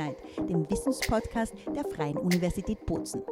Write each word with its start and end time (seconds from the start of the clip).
Pandemiezeit, 0.00 0.16
dem 0.48 0.68
Wissenspodcast 0.70 1.54
der 1.74 1.84
Freien 1.84 2.16
Universität 2.16 2.84
Bozen. 2.86 3.22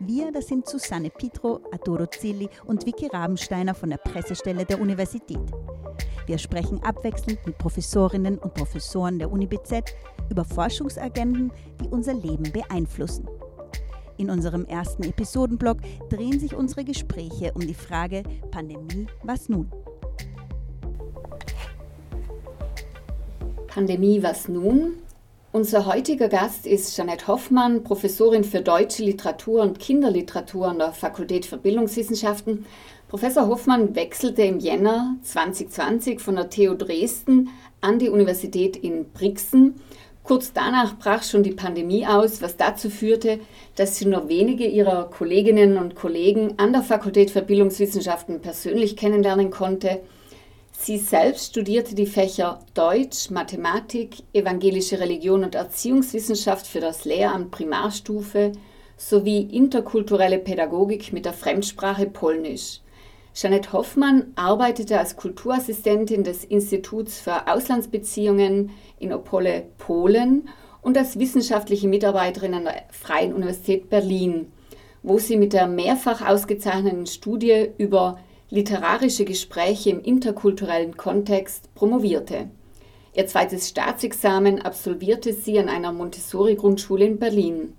Wir, 0.00 0.32
das 0.32 0.48
sind 0.48 0.66
Susanne 0.66 1.10
Pitro, 1.10 1.60
Arturo 1.72 2.06
Zilli 2.06 2.48
und 2.66 2.84
Vicky 2.84 3.06
Rabensteiner 3.06 3.74
von 3.74 3.90
der 3.90 3.98
Pressestelle 3.98 4.64
der 4.64 4.80
Universität. 4.80 5.38
Wir 6.26 6.38
sprechen 6.38 6.82
abwechselnd 6.82 7.44
mit 7.46 7.58
Professorinnen 7.58 8.38
und 8.38 8.54
Professoren 8.54 9.18
der 9.18 9.30
Uni 9.30 9.46
BZ 9.46 9.94
über 10.30 10.44
Forschungsagenden, 10.44 11.52
die 11.80 11.88
unser 11.88 12.14
Leben 12.14 12.50
beeinflussen. 12.50 13.28
In 14.16 14.30
unserem 14.30 14.64
ersten 14.64 15.02
Episodenblock 15.04 15.78
drehen 16.08 16.40
sich 16.40 16.54
unsere 16.54 16.84
Gespräche 16.84 17.52
um 17.52 17.60
die 17.60 17.74
Frage 17.74 18.22
Pandemie, 18.50 19.06
was 19.22 19.48
nun? 19.48 19.70
Pandemie, 23.66 24.22
was 24.22 24.48
nun? 24.48 25.03
Unser 25.54 25.86
heutiger 25.86 26.28
Gast 26.28 26.66
ist 26.66 26.96
Jeanette 26.96 27.28
Hoffmann, 27.28 27.84
Professorin 27.84 28.42
für 28.42 28.60
deutsche 28.60 29.04
Literatur 29.04 29.62
und 29.62 29.78
Kinderliteratur 29.78 30.66
an 30.66 30.80
der 30.80 30.90
Fakultät 30.90 31.46
für 31.46 31.58
Bildungswissenschaften. 31.58 32.66
Professor 33.06 33.46
Hoffmann 33.46 33.94
wechselte 33.94 34.42
im 34.42 34.58
Jänner 34.58 35.14
2020 35.22 36.20
von 36.20 36.34
der 36.34 36.50
TU 36.50 36.74
Dresden 36.74 37.50
an 37.80 38.00
die 38.00 38.08
Universität 38.08 38.76
in 38.76 39.12
Brixen 39.12 39.76
Kurz 40.24 40.54
danach 40.54 40.98
brach 40.98 41.22
schon 41.22 41.42
die 41.42 41.52
Pandemie 41.52 42.06
aus, 42.06 42.40
was 42.40 42.56
dazu 42.56 42.88
führte, 42.88 43.40
dass 43.76 43.96
sie 43.96 44.06
nur 44.06 44.30
wenige 44.30 44.66
ihrer 44.66 45.10
Kolleginnen 45.10 45.76
und 45.76 45.96
Kollegen 45.96 46.54
an 46.56 46.72
der 46.72 46.80
Fakultät 46.80 47.30
für 47.30 47.42
Bildungswissenschaften 47.42 48.40
persönlich 48.40 48.96
kennenlernen 48.96 49.50
konnte. 49.50 50.00
Sie 50.76 50.98
selbst 50.98 51.46
studierte 51.46 51.94
die 51.94 52.06
Fächer 52.06 52.58
Deutsch, 52.74 53.30
Mathematik, 53.30 54.16
evangelische 54.34 55.00
Religion 55.00 55.44
und 55.44 55.54
Erziehungswissenschaft 55.54 56.66
für 56.66 56.80
das 56.80 57.06
Lehramt 57.06 57.52
Primarstufe 57.52 58.52
sowie 58.96 59.42
interkulturelle 59.42 60.38
Pädagogik 60.38 61.12
mit 61.12 61.24
der 61.24 61.32
Fremdsprache 61.32 62.06
Polnisch. 62.06 62.80
Jeanette 63.32 63.72
Hoffmann 63.72 64.32
arbeitete 64.36 64.98
als 64.98 65.16
Kulturassistentin 65.16 66.22
des 66.22 66.44
Instituts 66.44 67.18
für 67.18 67.48
Auslandsbeziehungen 67.48 68.70
in 68.98 69.12
Opole, 69.12 69.66
Polen 69.78 70.48
und 70.82 70.98
als 70.98 71.18
wissenschaftliche 71.18 71.88
Mitarbeiterin 71.88 72.54
an 72.54 72.64
der 72.64 72.82
Freien 72.90 73.32
Universität 73.32 73.88
Berlin, 73.88 74.52
wo 75.02 75.18
sie 75.18 75.36
mit 75.36 75.52
der 75.52 75.66
mehrfach 75.66 76.20
ausgezeichneten 76.20 77.06
Studie 77.06 77.70
über 77.78 78.18
literarische 78.50 79.24
Gespräche 79.24 79.90
im 79.90 80.00
interkulturellen 80.00 80.96
Kontext 80.96 81.74
promovierte. 81.74 82.50
Ihr 83.14 83.26
zweites 83.26 83.68
Staatsexamen 83.68 84.62
absolvierte 84.62 85.32
sie 85.32 85.58
an 85.58 85.68
einer 85.68 85.92
Montessori-Grundschule 85.92 87.04
in 87.04 87.18
Berlin. 87.18 87.74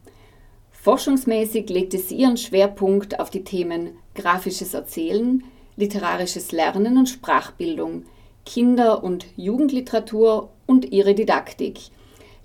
Forschungsmäßig 0.72 1.70
legte 1.70 1.98
sie 1.98 2.16
ihren 2.16 2.38
Schwerpunkt 2.38 3.20
auf 3.20 3.30
die 3.30 3.44
Themen 3.44 3.98
grafisches 4.14 4.74
Erzählen, 4.74 5.44
literarisches 5.76 6.52
Lernen 6.52 6.98
und 6.98 7.10
Sprachbildung, 7.10 8.04
Kinder- 8.46 9.04
und 9.04 9.26
Jugendliteratur 9.36 10.52
und 10.68 10.92
ihre 10.92 11.16
Didaktik, 11.16 11.80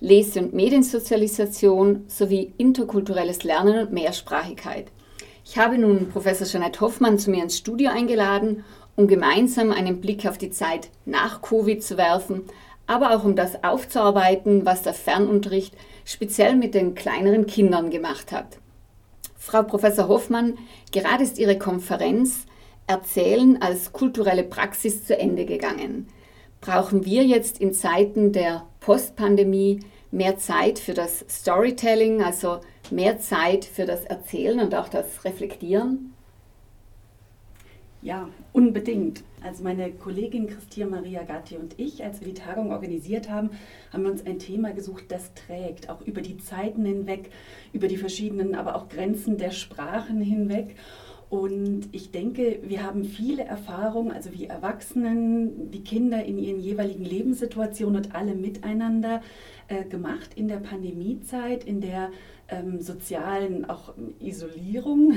Lese- 0.01 0.41
und 0.41 0.55
Mediensozialisation 0.55 2.05
sowie 2.09 2.55
interkulturelles 2.57 3.45
Lernen 3.45 3.87
und 3.87 3.93
Mehrsprachigkeit. 3.93 4.87
Ich 5.53 5.59
habe 5.59 5.79
nun 5.79 6.09
Professor 6.11 6.47
Jeanette 6.47 6.81
Hoffmann 6.81 7.19
zu 7.19 7.29
mir 7.29 7.43
ins 7.43 7.59
Studio 7.59 7.91
eingeladen, 7.91 8.63
um 8.95 9.09
gemeinsam 9.09 9.73
einen 9.73 10.01
Blick 10.01 10.25
auf 10.25 10.39
die 10.39 10.51
Zeit 10.51 10.91
nach 11.07 11.43
Covid 11.43 11.83
zu 11.83 11.97
werfen, 11.97 12.43
aber 12.87 13.11
auch 13.11 13.25
um 13.25 13.35
das 13.35 13.65
aufzuarbeiten, 13.65 14.65
was 14.65 14.83
der 14.83 14.95
Fernunterricht 14.95 15.75
speziell 16.05 16.55
mit 16.55 16.75
den 16.75 16.95
kleineren 16.95 17.47
Kindern 17.47 17.91
gemacht 17.91 18.31
hat. 18.31 18.59
Frau 19.37 19.65
Professor 19.65 20.07
Hoffmann, 20.07 20.57
gerade 20.93 21.25
ist 21.25 21.37
Ihre 21.37 21.59
Konferenz 21.59 22.47
Erzählen 22.87 23.61
als 23.61 23.93
kulturelle 23.93 24.45
Praxis 24.45 25.05
zu 25.05 25.19
Ende 25.19 25.47
gegangen. 25.47 26.07
Brauchen 26.61 27.05
wir 27.05 27.25
jetzt 27.25 27.61
in 27.61 27.73
Zeiten 27.73 28.31
der 28.31 28.67
Postpandemie 28.79 29.81
mehr 30.11 30.37
Zeit 30.39 30.79
für 30.79 30.95
das 30.95 31.25
Storytelling, 31.29 32.23
also 32.23 32.61
mehr 32.91 33.19
Zeit 33.21 33.65
für 33.65 33.87
das 33.87 34.05
Erzählen 34.05 34.61
und 34.61 34.75
auch 34.75 34.89
das 34.89 35.25
Reflektieren? 35.25 36.13
Ja, 38.03 38.31
unbedingt. 38.55 39.23
Also 39.43 39.63
meine 39.63 39.93
Kollegin 39.93 40.47
Christian 40.47 40.91
Maria 40.91 41.23
Gatti 41.23 41.57
und 41.57 41.79
ich, 41.79 42.03
als 42.03 42.21
wir 42.21 42.29
die 42.29 42.35
Tagung 42.35 42.73
organisiert 42.73 43.29
haben, 43.31 43.51
haben 43.93 44.05
wir 44.05 44.11
uns 44.11 44.25
ein 44.25 44.39
Thema 44.39 44.73
gesucht, 44.73 45.05
das 45.09 45.35
trägt, 45.35 45.91
auch 45.91 46.01
über 46.03 46.23
die 46.23 46.39
Zeiten 46.39 46.85
hinweg, 46.85 47.31
über 47.75 47.89
die 47.89 47.99
verschiedenen, 47.99 48.55
aber 48.55 48.75
auch 48.75 48.89
Grenzen 48.89 49.37
der 49.37 49.51
Sprachen 49.51 50.21
hinweg. 50.23 50.77
Und 51.29 51.89
ich 51.93 52.11
denke, 52.11 52.59
wir 52.65 52.83
haben 52.83 53.05
viele 53.05 53.45
Erfahrungen, 53.45 54.11
also 54.11 54.33
wie 54.33 54.47
Erwachsenen, 54.47 55.71
die 55.71 55.85
Kinder 55.85 56.25
in 56.25 56.39
ihren 56.39 56.59
jeweiligen 56.59 57.05
Lebenssituationen 57.05 57.97
und 57.97 58.15
alle 58.15 58.35
miteinander 58.35 59.23
äh, 59.71 59.85
gemacht 59.85 60.33
in 60.35 60.49
der 60.49 60.57
Pandemiezeit, 60.57 61.65
in 61.65 61.81
der 61.81 62.11
ähm, 62.49 62.81
sozialen 62.81 63.65
auch 63.65 63.95
Isolierung. 64.19 65.15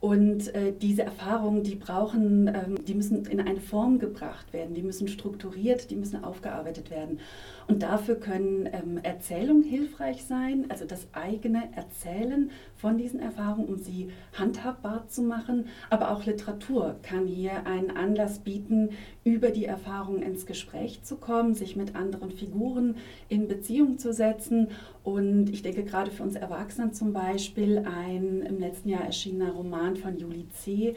Und 0.00 0.52
äh, 0.56 0.72
diese 0.72 1.02
Erfahrungen, 1.02 1.62
die 1.62 1.76
brauchen, 1.76 2.48
ähm, 2.48 2.84
die 2.84 2.94
müssen 2.94 3.24
in 3.26 3.40
eine 3.40 3.60
Form 3.60 4.00
gebracht 4.00 4.52
werden, 4.52 4.74
die 4.74 4.82
müssen 4.82 5.06
strukturiert, 5.06 5.92
die 5.92 5.96
müssen 5.96 6.24
aufgearbeitet 6.24 6.90
werden. 6.90 7.20
Und 7.68 7.84
dafür 7.84 8.16
können 8.16 8.68
ähm, 8.72 8.98
Erzählungen 9.04 9.62
hilfreich 9.62 10.24
sein, 10.24 10.66
also 10.70 10.86
das 10.86 11.06
eigene 11.12 11.68
Erzählen 11.76 12.50
von 12.74 12.98
diesen 12.98 13.20
Erfahrungen, 13.20 13.68
um 13.68 13.76
sie 13.76 14.10
handhabbar 14.32 15.06
zu 15.06 15.22
machen. 15.22 15.66
Aber 15.88 16.10
auch 16.10 16.26
Literatur 16.26 16.96
kann 17.04 17.26
hier 17.26 17.64
einen 17.66 17.92
Anlass 17.92 18.40
bieten, 18.40 18.90
über 19.24 19.50
die 19.50 19.64
Erfahrungen 19.64 20.22
ins 20.22 20.46
Gespräch 20.46 21.02
zu 21.02 21.16
kommen, 21.16 21.54
sich 21.54 21.76
mit 21.76 21.94
anderen 21.94 22.30
Figuren 22.30 22.96
in 23.28 23.48
Beziehung 23.48 23.98
zu 23.98 24.12
setzen. 24.12 24.68
Und 25.04 25.50
ich 25.50 25.62
denke 25.62 25.84
gerade 25.84 26.10
für 26.10 26.22
uns 26.22 26.34
Erwachsenen 26.34 26.92
zum 26.92 27.12
Beispiel 27.12 27.78
ein 27.78 28.42
im 28.42 28.58
letzten 28.58 28.88
Jahr 28.88 29.04
erschienener 29.04 29.52
Roman 29.52 29.96
von 29.96 30.18
Julie 30.18 30.48
C 30.50 30.94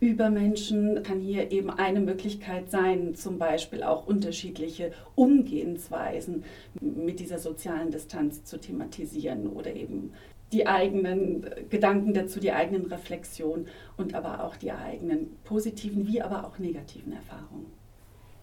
über 0.00 0.30
Menschen 0.30 1.02
kann 1.02 1.20
hier 1.20 1.50
eben 1.50 1.70
eine 1.70 2.00
Möglichkeit 2.00 2.70
sein, 2.70 3.14
zum 3.16 3.38
Beispiel 3.38 3.82
auch 3.82 4.06
unterschiedliche 4.06 4.92
Umgehensweisen 5.16 6.44
mit 6.80 7.18
dieser 7.18 7.38
sozialen 7.38 7.90
Distanz 7.90 8.44
zu 8.44 8.60
thematisieren 8.60 9.48
oder 9.48 9.74
eben 9.74 10.12
die 10.52 10.66
eigenen 10.66 11.46
Gedanken 11.68 12.14
dazu, 12.14 12.40
die 12.40 12.52
eigenen 12.52 12.86
Reflexionen 12.86 13.66
und 13.96 14.14
aber 14.14 14.44
auch 14.44 14.56
die 14.56 14.72
eigenen 14.72 15.36
positiven 15.44 16.06
wie 16.06 16.22
aber 16.22 16.46
auch 16.46 16.58
negativen 16.58 17.12
Erfahrungen. 17.12 17.66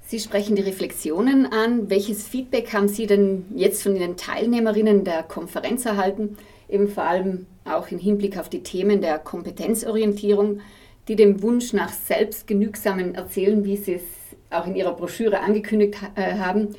Sie 0.08 0.20
sprechen 0.20 0.56
die 0.56 0.62
Reflexionen 0.62 1.48
an. 1.48 1.90
Welches 1.90 2.28
Feedback 2.28 2.74
haben 2.74 2.88
Sie 2.88 3.08
denn 3.08 3.46
jetzt 3.56 3.82
von 3.82 3.96
den 3.96 4.18
Teilnehmerinnen 4.18 5.04
der 5.04 5.24
Konferenz 5.24 5.86
erhalten? 5.86 6.38
Eben 6.70 6.88
vor 6.88 7.06
allem 7.06 7.48
auch 7.64 7.90
im 7.90 7.98
Hinblick 7.98 8.38
auf 8.38 8.48
die 8.48 8.62
Themen 8.62 9.02
der 9.02 9.18
Kompetenzorientierung, 9.18 10.62
die 11.08 11.16
dem 11.16 11.42
Wunsch 11.42 11.74
nach 11.74 11.92
selbstgenügsamen 11.92 13.16
Erzählen, 13.16 13.66
wie 13.66 13.78
Sie 13.78 13.96
es 13.96 14.04
auch 14.52 14.68
in 14.68 14.76
Ihrer 14.76 14.94
Broschüre 14.94 15.40
angekündigt 15.40 15.96
äh, 16.16 16.38
haben, 16.38 16.76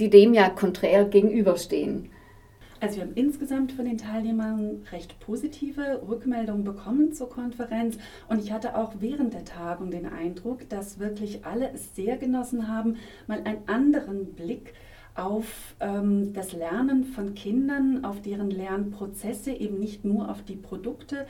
die 0.00 0.10
dem 0.10 0.34
ja 0.34 0.48
konträr 0.48 1.04
gegenüberstehen. 1.04 2.10
Also 2.80 2.96
wir 2.96 3.02
haben 3.02 3.14
insgesamt 3.14 3.72
von 3.72 3.86
den 3.86 3.98
Teilnehmern 3.98 4.84
recht 4.92 5.18
positive 5.18 6.00
Rückmeldungen 6.06 6.64
bekommen 6.64 7.12
zur 7.12 7.28
Konferenz. 7.28 7.98
Und 8.28 8.40
ich 8.40 8.52
hatte 8.52 8.76
auch 8.76 8.94
während 9.00 9.34
der 9.34 9.44
Tagung 9.44 9.90
den 9.90 10.06
Eindruck, 10.06 10.68
dass 10.68 11.00
wirklich 11.00 11.44
alle 11.44 11.72
es 11.72 11.96
sehr 11.96 12.16
genossen 12.18 12.68
haben, 12.68 12.96
mal 13.26 13.42
einen 13.42 13.68
anderen 13.68 14.32
Blick 14.34 14.74
auf 15.16 15.74
ähm, 15.80 16.32
das 16.32 16.52
Lernen 16.52 17.02
von 17.02 17.34
Kindern, 17.34 18.04
auf 18.04 18.22
deren 18.22 18.50
Lernprozesse, 18.50 19.50
eben 19.50 19.80
nicht 19.80 20.04
nur 20.04 20.30
auf 20.30 20.44
die 20.44 20.54
Produkte 20.54 21.26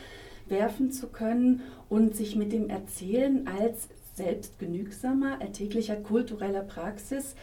werfen 0.46 0.92
zu 0.92 1.08
können 1.08 1.62
und 1.88 2.14
sich 2.14 2.36
mit 2.36 2.52
dem 2.52 2.68
Erzählen 2.68 3.48
als 3.48 3.88
selbstgenügsamer, 4.14 5.40
alltäglicher 5.40 5.96
kultureller 5.96 6.62
Praxis 6.62 7.34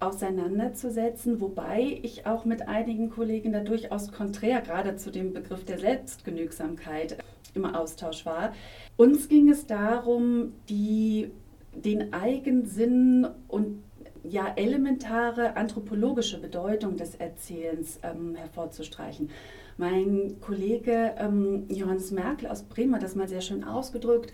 auseinanderzusetzen, 0.00 1.40
wobei 1.40 1.98
ich 2.02 2.26
auch 2.26 2.44
mit 2.44 2.68
einigen 2.68 3.10
Kollegen 3.10 3.52
da 3.52 3.60
durchaus 3.60 4.12
konträr 4.12 4.60
gerade 4.60 4.96
zu 4.96 5.10
dem 5.10 5.32
Begriff 5.32 5.64
der 5.64 5.78
Selbstgenügsamkeit 5.78 7.18
im 7.54 7.64
Austausch 7.64 8.24
war. 8.24 8.52
Uns 8.96 9.28
ging 9.28 9.50
es 9.50 9.66
darum, 9.66 10.52
die, 10.68 11.30
den 11.74 12.12
Eigensinn 12.12 13.26
und 13.48 13.82
ja 14.24 14.52
elementare 14.56 15.56
anthropologische 15.56 16.40
Bedeutung 16.40 16.96
des 16.96 17.14
Erzählens 17.14 17.98
ähm, 18.02 18.34
hervorzustreichen. 18.34 19.30
Mein 19.76 20.36
Kollege 20.40 21.14
ähm, 21.18 21.66
Johannes 21.68 22.10
Merkel 22.10 22.48
aus 22.48 22.64
Bremen 22.64 22.94
hat 22.94 23.02
das 23.02 23.14
mal 23.14 23.28
sehr 23.28 23.40
schön 23.40 23.64
ausgedrückt. 23.64 24.32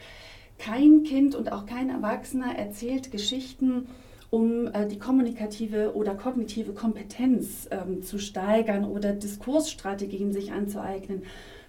Kein 0.59 1.03
Kind 1.03 1.35
und 1.35 1.53
auch 1.53 1.67
kein 1.67 1.91
Erwachsener 1.91 2.57
erzählt 2.57 3.11
Geschichten 3.11 3.89
um 4.35 4.67
äh, 4.67 4.89
die 4.89 4.99
kommunikative 4.99 5.95
oder 5.95 6.17
kognitive 6.17 6.73
Kompetenz 6.73 7.69
ähm, 7.71 8.03
zu 8.03 8.19
steigern 8.19 8.85
oder 8.85 9.13
Diskursstrategien 9.13 10.33
sich 10.33 10.51
anzueignen. 10.51 11.23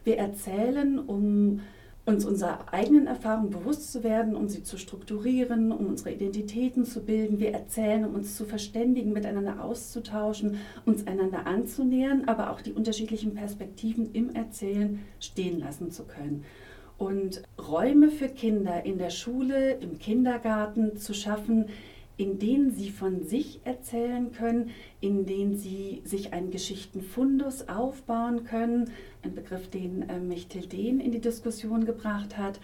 Wir 0.03 0.17
erzählen, 0.17 0.97
um 0.97 1.59
uns 2.05 2.25
unserer 2.25 2.73
eigenen 2.73 3.05
Erfahrung 3.05 3.51
bewusst 3.51 3.91
zu 3.91 4.03
werden, 4.03 4.35
um 4.35 4.49
sie 4.49 4.63
zu 4.63 4.79
strukturieren, 4.79 5.71
um 5.71 5.85
unsere 5.85 6.11
Identitäten 6.11 6.85
zu 6.85 7.03
bilden. 7.05 7.39
Wir 7.39 7.53
erzählen, 7.53 8.03
um 8.03 8.15
uns 8.15 8.35
zu 8.35 8.45
verständigen, 8.45 9.13
miteinander 9.13 9.63
auszutauschen, 9.63 10.57
uns 10.87 11.05
einander 11.05 11.45
anzunähern, 11.45 12.23
aber 12.25 12.49
auch 12.49 12.61
die 12.61 12.73
unterschiedlichen 12.73 13.35
Perspektiven 13.35 14.09
im 14.13 14.31
Erzählen 14.31 15.01
stehen 15.19 15.59
lassen 15.59 15.91
zu 15.91 16.05
können. 16.05 16.43
Und 16.97 17.43
Räume 17.59 18.09
für 18.09 18.29
Kinder 18.29 18.85
in 18.85 18.97
der 18.97 19.11
Schule, 19.11 19.73
im 19.73 19.99
Kindergarten 19.99 20.97
zu 20.97 21.13
schaffen, 21.13 21.67
in 22.17 22.39
denen 22.39 22.71
sie 22.71 22.89
von 22.89 23.23
sich 23.23 23.61
erzählen 23.65 24.31
können, 24.31 24.71
in 25.01 25.25
denen 25.25 25.57
sie 25.57 26.01
sich 26.05 26.33
einen 26.33 26.51
Geschichtenfundus 26.51 27.67
aufbauen 27.67 28.45
können, 28.45 28.91
ein 29.23 29.35
Begriff, 29.35 29.69
den 29.69 30.07
äh, 30.09 30.19
Mechtel 30.19 30.65
Dehn 30.67 30.99
in 30.99 31.11
die 31.11 31.19
Diskussion 31.19 31.85
gebracht 31.85 32.37
hat. 32.37 32.59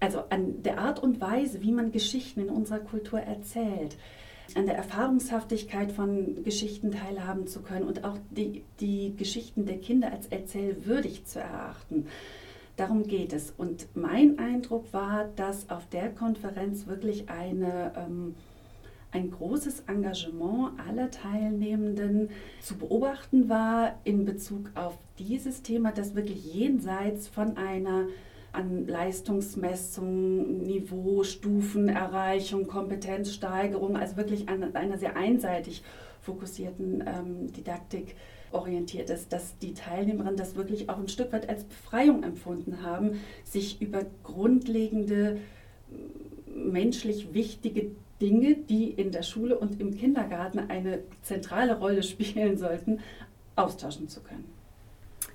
Also 0.00 0.24
an 0.30 0.62
der 0.62 0.78
Art 0.78 1.02
und 1.02 1.20
Weise, 1.20 1.62
wie 1.62 1.72
man 1.72 1.92
Geschichten 1.92 2.40
in 2.40 2.50
unserer 2.50 2.80
Kultur 2.80 3.20
erzählt, 3.20 3.96
an 4.54 4.66
der 4.66 4.76
Erfahrungshaftigkeit 4.76 5.92
von 5.92 6.42
Geschichten 6.42 6.90
teilhaben 6.90 7.46
zu 7.46 7.62
können 7.62 7.86
und 7.86 8.04
auch 8.04 8.18
die, 8.30 8.64
die 8.80 9.14
Geschichten 9.16 9.66
der 9.66 9.78
Kinder 9.78 10.12
als 10.12 10.26
erzählwürdig 10.26 11.24
zu 11.24 11.40
erachten. 11.40 12.06
Darum 12.76 13.06
geht 13.06 13.32
es. 13.32 13.52
Und 13.56 13.86
mein 13.94 14.38
Eindruck 14.38 14.92
war, 14.92 15.28
dass 15.36 15.70
auf 15.70 15.86
der 15.88 16.10
Konferenz 16.10 16.86
wirklich 16.86 17.28
eine 17.28 17.92
ähm, 17.96 18.34
ein 19.12 19.30
großes 19.30 19.84
Engagement 19.86 20.80
aller 20.88 21.10
Teilnehmenden 21.10 22.30
zu 22.60 22.76
beobachten 22.76 23.48
war 23.48 24.00
in 24.04 24.24
Bezug 24.24 24.70
auf 24.74 24.98
dieses 25.18 25.62
Thema, 25.62 25.92
das 25.92 26.14
wirklich 26.14 26.52
jenseits 26.52 27.28
von 27.28 27.56
einer 27.56 28.06
an 28.52 28.86
Leistungsmessung, 28.86 30.62
Niveau, 30.62 31.22
Stufenerreichung, 31.22 32.66
Kompetenzsteigerung, 32.66 33.96
also 33.96 34.16
wirklich 34.16 34.48
an 34.48 34.74
einer 34.74 34.98
sehr 34.98 35.16
einseitig 35.16 35.82
fokussierten 36.20 37.02
ähm, 37.06 37.52
Didaktik 37.52 38.14
orientiert 38.50 39.08
ist, 39.10 39.32
dass 39.32 39.58
die 39.58 39.72
Teilnehmerinnen 39.72 40.36
das 40.36 40.54
wirklich 40.54 40.90
auch 40.90 40.98
ein 40.98 41.08
Stück 41.08 41.32
weit 41.32 41.48
als 41.48 41.64
Befreiung 41.64 42.22
empfunden 42.22 42.82
haben, 42.82 43.20
sich 43.44 43.80
über 43.80 44.04
grundlegende 44.22 45.38
menschlich 46.54 47.32
wichtige 47.32 47.92
Dinge, 48.22 48.54
die 48.54 48.90
in 48.90 49.10
der 49.10 49.22
Schule 49.22 49.58
und 49.58 49.80
im 49.80 49.94
Kindergarten 49.94 50.60
eine 50.60 51.00
zentrale 51.22 51.78
Rolle 51.78 52.02
spielen 52.04 52.56
sollten, 52.56 53.00
austauschen 53.56 54.08
zu 54.08 54.20
können. 54.20 54.44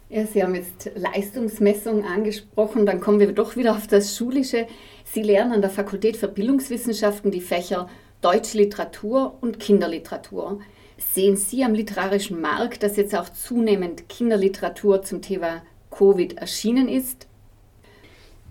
Ja, 0.10 0.26
Sie 0.26 0.42
haben 0.42 0.56
jetzt 0.56 0.90
Leistungsmessung 0.96 2.06
angesprochen, 2.06 2.86
dann 2.86 3.02
kommen 3.02 3.20
wir 3.20 3.34
doch 3.34 3.58
wieder 3.58 3.74
auf 3.74 3.88
das 3.88 4.16
Schulische. 4.16 4.66
Sie 5.04 5.22
lernen 5.22 5.52
an 5.52 5.62
der 5.62 5.70
Fakultät 5.70 6.16
für 6.16 6.30
Bildungswissenschaften 6.30 7.30
die 7.30 7.42
Fächer 7.42 7.90
Deutsche 8.22 8.58
Literatur 8.58 9.38
und 9.42 9.60
Kinderliteratur. 9.60 10.62
Sehen 10.98 11.36
Sie 11.36 11.64
am 11.64 11.74
literarischen 11.74 12.40
Markt, 12.40 12.84
dass 12.84 12.96
jetzt 12.96 13.16
auch 13.16 13.30
zunehmend 13.30 14.08
Kinderliteratur 14.08 15.04
zum 15.04 15.22
Thema 15.22 15.62
Covid 15.92 16.38
erschienen 16.38 16.88
ist? 16.88 17.28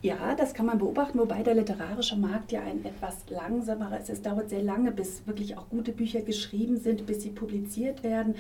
Ja, 0.03 0.35
das 0.35 0.53
kann 0.53 0.67
man 0.67 0.79
beobachten, 0.79 1.19
wobei 1.19 1.43
der 1.43 1.55
literarische 1.55 2.17
Markt 2.17 2.53
ja 2.53 2.61
ein 2.61 2.85
etwas 2.85 3.17
langsamerer 3.31 3.99
ist. 3.99 4.11
Es 4.11 4.21
dauert 4.21 4.51
sehr 4.51 4.63
lange, 4.63 4.93
bis 4.93 5.27
wirklich 5.27 5.57
auch 5.57 5.71
gute 5.71 5.93
Bücher 5.93 6.21
geschrieben 6.21 6.77
sind, 6.77 7.07
bis 7.07 7.23
sie 7.23 7.31
publiziert 7.31 8.03
werden. 8.03 8.35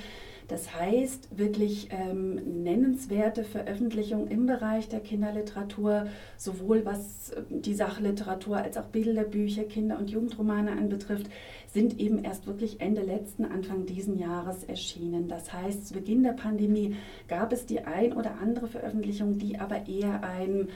Das 0.48 0.74
heißt, 0.74 1.36
wirklich 1.36 1.88
ähm, 1.90 2.62
nennenswerte 2.62 3.42
Veröffentlichungen 3.42 4.28
im 4.28 4.46
Bereich 4.46 4.88
der 4.88 5.00
Kinderliteratur, 5.00 6.06
sowohl 6.36 6.84
was 6.84 7.32
ähm, 7.36 7.62
die 7.62 7.74
Sachliteratur 7.74 8.58
als 8.58 8.76
auch 8.76 8.84
Bilderbücher, 8.84 9.64
Kinder- 9.64 9.98
und 9.98 10.10
Jugendromane 10.10 10.72
anbetrifft, 10.72 11.26
sind 11.72 11.98
eben 11.98 12.22
erst 12.22 12.46
wirklich 12.46 12.80
Ende 12.80 13.02
letzten, 13.02 13.44
Anfang 13.44 13.86
diesen 13.86 14.18
Jahres 14.18 14.62
erschienen. 14.62 15.26
Das 15.26 15.52
heißt, 15.52 15.88
zu 15.88 15.94
Beginn 15.94 16.22
der 16.22 16.32
Pandemie 16.32 16.94
gab 17.26 17.52
es 17.52 17.66
die 17.66 17.80
ein 17.80 18.12
oder 18.12 18.38
andere 18.40 18.68
Veröffentlichung, 18.68 19.38
die 19.38 19.58
aber 19.58 19.88
eher 19.88 20.22
ein 20.22 20.68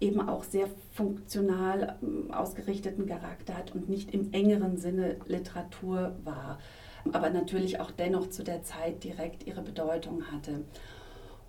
eben 0.00 0.28
auch 0.28 0.44
sehr 0.44 0.68
funktional 0.92 1.96
ähm, 2.02 2.30
ausgerichteten 2.32 3.06
Charakter 3.06 3.56
hat 3.56 3.74
und 3.74 3.88
nicht 3.88 4.12
im 4.12 4.32
engeren 4.32 4.76
Sinne 4.76 5.16
Literatur 5.26 6.16
war, 6.24 6.58
aber 7.12 7.30
natürlich 7.30 7.80
auch 7.80 7.90
dennoch 7.90 8.30
zu 8.30 8.42
der 8.42 8.62
Zeit 8.62 9.04
direkt 9.04 9.46
ihre 9.46 9.62
Bedeutung 9.62 10.24
hatte. 10.30 10.64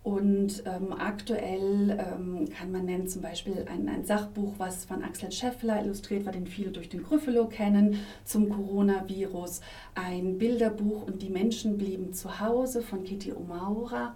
Und 0.08 0.64
ähm, 0.66 0.94
aktuell 0.98 1.90
ähm, 2.00 2.48
kann 2.58 2.72
man 2.72 2.86
nennen 2.86 3.10
zum 3.10 3.22
Beispiel 3.22 3.66
ein, 3.70 3.90
ein, 3.90 4.06
Sachbuch, 4.06 4.54
was 4.58 4.86
von 4.86 5.04
Axel 5.04 5.34
Scheffler 5.34 5.84
illustriert 5.84 6.26
war, 6.26 6.32
den 6.32 6.48
viele 6.48 6.72
durch 6.72 6.88
den 6.88 7.04
Gryffalo 7.04 7.48
kennen, 7.48 8.00
zum 8.24 8.48
Coronavirus. 8.48 9.60
Ein 9.96 10.38
Bilderbuch 10.38 11.06
und 11.06 11.22
die 11.22 11.30
Menschen 11.30 11.78
blieben 11.78 12.14
zu 12.14 12.40
Hause 12.40 12.84
von 12.84 13.04
Kitty 13.04 13.34
Omaura 13.34 14.16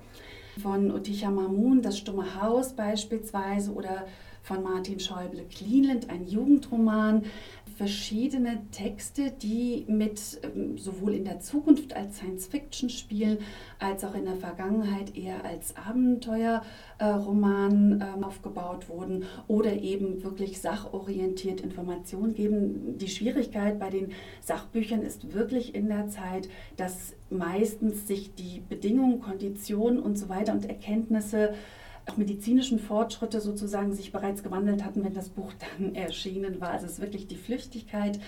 von 0.59 0.91
Otisha 0.91 1.29
Mamun, 1.29 1.81
Das 1.81 1.97
stumme 1.97 2.41
Haus 2.41 2.73
beispielsweise 2.73 3.71
oder 3.71 4.05
von 4.43 4.63
Martin 4.63 4.99
Schäuble 4.99 5.45
Cleanland, 5.45 6.09
ein 6.09 6.27
Jugendroman, 6.27 7.23
verschiedene 7.77 8.59
Texte, 8.71 9.31
die 9.31 9.85
mit 9.87 10.41
ähm, 10.43 10.77
sowohl 10.77 11.13
in 11.13 11.23
der 11.25 11.39
Zukunft 11.39 11.95
als 11.95 12.17
Science 12.17 12.47
Fiction 12.47 12.89
spielen, 12.89 13.37
als 13.79 14.03
auch 14.03 14.15
in 14.15 14.25
der 14.25 14.35
Vergangenheit 14.35 15.15
eher 15.15 15.45
als 15.45 15.77
Abenteuerroman 15.77 18.01
äh, 18.01 18.07
aufgebaut 18.23 18.89
wurden 18.89 19.23
oder 19.47 19.73
eben 19.73 20.23
wirklich 20.23 20.59
sachorientiert 20.61 21.61
Informationen 21.61 22.35
geben. 22.35 22.97
Die 22.97 23.09
Schwierigkeit 23.09 23.79
bei 23.79 23.89
den 23.89 24.11
Sachbüchern 24.41 25.01
ist 25.01 25.33
wirklich 25.33 25.73
in 25.73 25.87
der 25.87 26.09
Zeit, 26.09 26.49
dass 26.77 27.15
meistens 27.29 28.07
sich 28.07 28.35
die 28.35 28.61
Bedingungen, 28.67 29.21
Konditionen 29.21 29.99
und 29.99 30.17
so 30.17 30.27
weiter 30.29 30.53
und 30.53 30.65
Erkenntnisse 30.65 31.53
auch 32.07 32.17
medizinischen 32.17 32.79
Fortschritte 32.79 33.41
sozusagen 33.41 33.93
sich 33.93 34.11
bereits 34.11 34.43
gewandelt 34.43 34.83
hatten, 34.83 35.03
wenn 35.03 35.13
das 35.13 35.29
Buch 35.29 35.53
dann 35.77 35.95
erschienen 35.95 36.61
war. 36.61 36.71
Also 36.71 36.85
es 36.85 36.93
ist 36.93 37.01
wirklich 37.01 37.27
die 37.27 37.37
Flüchtigkeit, 37.37 38.19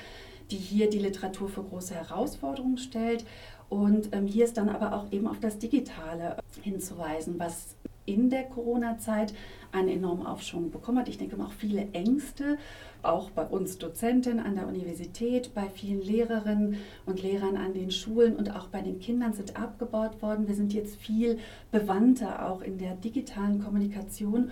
die 0.52 0.58
hier 0.58 0.90
die 0.90 1.00
Literatur 1.00 1.50
für 1.50 1.64
große 1.64 1.96
Herausforderungen 1.96 2.78
stellt. 2.78 3.26
Und 3.70 4.14
ähm, 4.14 4.28
hier 4.28 4.46
ist 4.46 4.58
dann 4.58 4.70
aber 4.70 4.94
auch 4.96 5.12
eben 5.12 5.28
auf 5.28 5.40
das 5.40 5.58
Digitale 5.58 6.38
hinzuweisen, 6.62 7.40
was 7.40 7.76
in 8.06 8.30
der 8.30 8.44
Corona-Zeit 8.44 9.34
einen 9.72 9.90
enormen 9.90 10.26
Aufschwung 10.26 10.72
bekommen 10.72 11.00
hat. 11.00 11.10
Ich 11.10 11.18
denke 11.18 11.42
auch 11.44 11.52
viele 11.52 11.88
Ängste, 11.94 12.58
auch 13.02 13.32
bei 13.32 13.46
uns 13.46 13.78
Dozenten 13.78 14.40
an 14.40 14.56
der 14.56 14.68
Universität, 14.68 15.54
bei 15.54 15.70
vielen 15.70 16.02
Lehrerinnen 16.02 16.78
und 17.06 17.22
Lehrern 17.22 17.58
an 17.58 17.74
den 17.74 17.92
Schulen 17.92 18.36
und 18.36 18.56
auch 18.56 18.68
bei 18.68 18.82
den 18.82 19.00
Kindern 19.00 19.34
sind 19.34 19.58
abgebaut 19.58 20.22
worden. 20.22 20.48
Wir 20.48 20.56
sind 20.56 20.74
jetzt 20.74 20.98
viel 20.98 21.40
bewandter 21.72 22.50
auch 22.50 22.62
in 22.62 22.78
der 22.78 22.96
digitalen 22.96 23.64
Kommunikation 23.64 24.52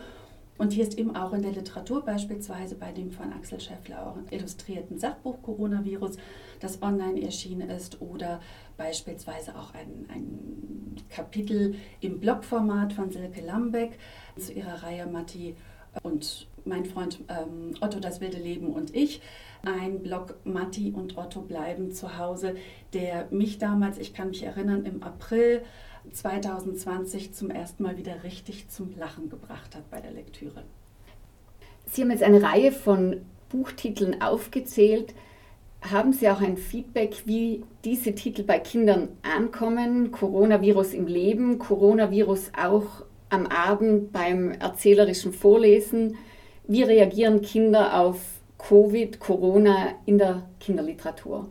und 0.61 0.73
hier 0.73 0.83
ist 0.83 0.99
eben 0.99 1.15
auch 1.15 1.33
in 1.33 1.41
der 1.41 1.53
Literatur 1.53 2.05
beispielsweise 2.05 2.75
bei 2.75 2.91
dem 2.91 3.09
von 3.09 3.33
Axel 3.33 3.59
Scheffler 3.59 4.05
auch 4.05 4.31
illustrierten 4.31 4.99
Sachbuch 4.99 5.41
Coronavirus, 5.41 6.17
das 6.59 6.83
online 6.83 7.19
erschienen 7.19 7.71
ist, 7.71 7.99
oder 7.99 8.39
beispielsweise 8.81 9.55
auch 9.55 9.73
ein, 9.75 10.07
ein 10.09 10.95
Kapitel 11.09 11.75
im 11.99 12.19
Blogformat 12.19 12.93
von 12.93 13.11
Silke 13.11 13.41
Lambeck 13.41 13.99
zu 14.37 14.53
ihrer 14.53 14.81
Reihe 14.81 15.05
Matti 15.05 15.55
und 16.01 16.47
mein 16.65 16.85
Freund 16.85 17.19
ähm, 17.27 17.75
Otto 17.79 17.99
das 17.99 18.21
wilde 18.21 18.37
Leben 18.37 18.73
und 18.73 18.95
ich. 18.95 19.21
Ein 19.63 20.01
Blog 20.01 20.35
Matti 20.45 20.91
und 20.95 21.17
Otto 21.17 21.41
bleiben 21.41 21.91
zu 21.91 22.17
Hause, 22.17 22.55
der 22.93 23.27
mich 23.29 23.59
damals, 23.59 23.99
ich 23.99 24.13
kann 24.13 24.29
mich 24.29 24.43
erinnern, 24.43 24.85
im 24.85 25.03
April 25.03 25.61
2020 26.11 27.33
zum 27.33 27.51
ersten 27.51 27.83
Mal 27.83 27.97
wieder 27.97 28.23
richtig 28.23 28.69
zum 28.69 28.97
Lachen 28.97 29.29
gebracht 29.29 29.75
hat 29.75 29.89
bei 29.91 30.01
der 30.01 30.11
Lektüre. 30.11 30.63
Sie 31.85 32.01
haben 32.01 32.09
jetzt 32.09 32.23
eine 32.23 32.41
Reihe 32.41 32.71
von 32.71 33.21
Buchtiteln 33.49 34.21
aufgezählt. 34.21 35.13
Haben 35.81 36.13
Sie 36.13 36.29
auch 36.29 36.41
ein 36.41 36.57
Feedback, 36.57 37.23
wie 37.25 37.63
diese 37.83 38.13
Titel 38.13 38.43
bei 38.43 38.59
Kindern 38.59 39.09
ankommen? 39.23 40.11
Coronavirus 40.11 40.93
im 40.93 41.07
Leben, 41.07 41.57
Coronavirus 41.57 42.51
auch 42.55 43.03
am 43.29 43.47
Abend 43.47 44.11
beim 44.11 44.51
erzählerischen 44.51 45.33
Vorlesen. 45.33 46.17
Wie 46.67 46.83
reagieren 46.83 47.41
Kinder 47.41 47.99
auf 47.99 48.19
Covid, 48.59 49.19
Corona 49.19 49.95
in 50.05 50.19
der 50.19 50.43
Kinderliteratur? 50.59 51.47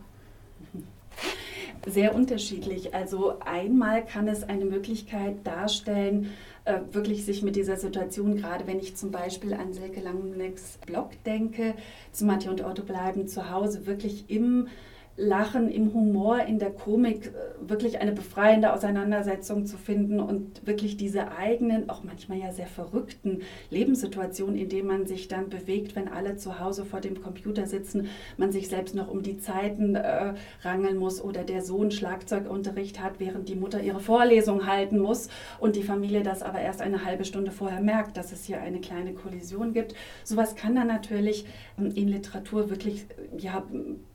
sehr 1.86 2.14
unterschiedlich. 2.14 2.94
Also 2.94 3.38
einmal 3.40 4.04
kann 4.04 4.28
es 4.28 4.42
eine 4.42 4.64
Möglichkeit 4.64 5.46
darstellen, 5.46 6.32
äh, 6.64 6.80
wirklich 6.92 7.24
sich 7.24 7.42
mit 7.42 7.56
dieser 7.56 7.76
Situation, 7.76 8.36
gerade 8.36 8.66
wenn 8.66 8.78
ich 8.78 8.96
zum 8.96 9.10
Beispiel 9.10 9.54
an 9.54 9.72
Silke 9.72 10.00
Langnecks 10.00 10.78
Blog 10.86 11.10
denke, 11.24 11.74
zu 12.12 12.24
Mathe 12.24 12.50
und 12.50 12.64
Otto 12.64 12.82
bleiben 12.82 13.28
zu 13.28 13.50
Hause, 13.50 13.86
wirklich 13.86 14.24
im 14.28 14.68
Lachen, 15.16 15.68
im 15.68 15.92
Humor, 15.92 16.40
in 16.44 16.58
der 16.58 16.70
Komik 16.70 17.26
äh, 17.26 17.68
wirklich 17.68 18.00
eine 18.00 18.12
befreiende 18.12 18.72
Auseinandersetzung 18.72 19.66
zu 19.66 19.76
finden 19.76 20.18
und 20.18 20.66
wirklich 20.66 20.96
diese 20.96 21.32
eigenen, 21.32 21.90
auch 21.90 22.02
manchmal 22.04 22.38
ja 22.38 22.52
sehr 22.52 22.66
verrückten 22.66 23.42
Lebenssituationen, 23.70 24.56
in 24.56 24.68
denen 24.68 24.88
man 24.88 25.06
sich 25.06 25.28
dann 25.28 25.50
bewegt, 25.50 25.94
wenn 25.94 26.08
alle 26.08 26.36
zu 26.36 26.58
Hause 26.58 26.84
vor 26.84 27.00
dem 27.00 27.20
Computer 27.22 27.66
sitzen, 27.66 28.08
man 28.38 28.50
sich 28.50 28.68
selbst 28.68 28.94
noch 28.94 29.08
um 29.08 29.22
die 29.22 29.38
Zeiten 29.38 29.94
äh, 29.94 30.34
rangeln 30.62 30.96
muss 30.96 31.22
oder 31.22 31.44
der 31.44 31.62
Sohn 31.62 31.90
Schlagzeugunterricht 31.90 33.02
hat, 33.02 33.20
während 33.20 33.48
die 33.48 33.56
Mutter 33.56 33.82
ihre 33.82 34.00
Vorlesung 34.00 34.66
halten 34.66 34.98
muss 34.98 35.28
und 35.58 35.76
die 35.76 35.82
Familie 35.82 36.22
das 36.22 36.42
aber 36.42 36.60
erst 36.60 36.80
eine 36.80 37.04
halbe 37.04 37.24
Stunde 37.24 37.50
vorher 37.50 37.80
merkt, 37.80 38.16
dass 38.16 38.32
es 38.32 38.44
hier 38.44 38.60
eine 38.60 38.80
kleine 38.80 39.12
Kollision 39.12 39.74
gibt. 39.74 39.94
Sowas 40.24 40.56
kann 40.56 40.74
dann 40.74 40.86
natürlich 40.86 41.44
ähm, 41.78 41.92
in 41.94 42.08
Literatur 42.08 42.70
wirklich 42.70 43.06
ja, 43.42 43.64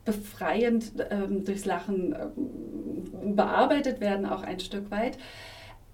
befreiend 0.04 0.92
ähm, 1.10 1.44
durchs 1.44 1.64
Lachen 1.64 2.14
ähm, 2.14 3.36
bearbeitet 3.36 4.00
werden, 4.00 4.26
auch 4.26 4.42
ein 4.42 4.60
Stück 4.60 4.90
weit. 4.90 5.18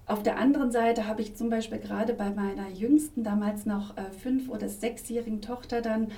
Auf 0.05 0.21
der 0.21 0.37
anderen 0.37 0.71
Seite 0.71 1.07
habe 1.07 1.21
ich 1.21 1.35
zum 1.35 1.49
Beispiel 1.49 1.79
gerade 1.79 2.13
bei 2.13 2.29
meiner 2.29 2.69
jüngsten, 2.69 3.23
damals 3.23 3.65
noch 3.65 3.95
äh, 3.97 4.11
fünf- 4.11 4.49
oder 4.49 4.67
sechsjährigen 4.67 5.41
Tochter 5.41 5.81
dann 5.81 6.11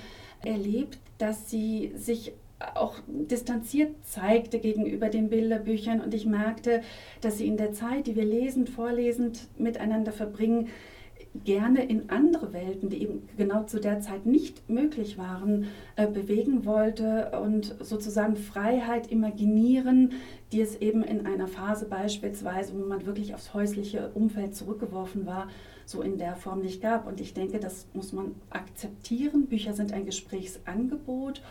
erlebt, 0.43 0.99
dass 1.17 1.49
sie 1.49 1.91
sich 1.95 2.33
auch 2.73 2.95
distanziert 3.07 3.93
zeigte 4.05 4.59
gegenüber 4.59 5.09
den 5.09 5.29
Bilderbüchern 5.29 6.01
und 6.01 6.13
ich 6.13 6.25
merkte, 6.25 6.81
dass 7.21 7.37
sie 7.37 7.47
in 7.47 7.57
der 7.57 7.73
Zeit, 7.73 8.07
die 8.07 8.15
wir 8.15 8.25
lesend, 8.25 8.69
vorlesend 8.69 9.47
miteinander 9.59 10.11
verbringen, 10.11 10.69
gerne 11.43 11.83
in 11.83 12.09
andere 12.09 12.53
Welten, 12.53 12.89
die 12.89 13.01
eben 13.01 13.27
genau 13.37 13.63
zu 13.63 13.79
der 13.79 13.99
Zeit 13.99 14.25
nicht 14.25 14.69
möglich 14.69 15.17
waren, 15.17 15.67
äh, 15.95 16.07
bewegen 16.07 16.65
wollte 16.65 17.31
und 17.41 17.75
sozusagen 17.79 18.35
Freiheit 18.35 19.11
imaginieren, 19.11 20.13
die 20.51 20.61
es 20.61 20.75
eben 20.77 21.03
in 21.03 21.25
einer 21.25 21.47
Phase 21.47 21.85
beispielsweise, 21.85 22.73
wo 22.73 22.85
man 22.85 23.05
wirklich 23.05 23.33
aufs 23.33 23.53
häusliche 23.53 24.11
Umfeld 24.13 24.55
zurückgeworfen 24.55 25.25
war, 25.25 25.49
so 25.85 26.01
in 26.01 26.17
der 26.17 26.35
Form 26.35 26.61
nicht 26.61 26.81
gab. 26.81 27.07
Und 27.07 27.19
ich 27.19 27.33
denke, 27.33 27.59
das 27.59 27.87
muss 27.93 28.13
man 28.13 28.35
akzeptieren. 28.49 29.47
Bücher 29.47 29.73
sind 29.73 29.93
ein 29.93 30.05
Gesprächsangebot 30.05 31.41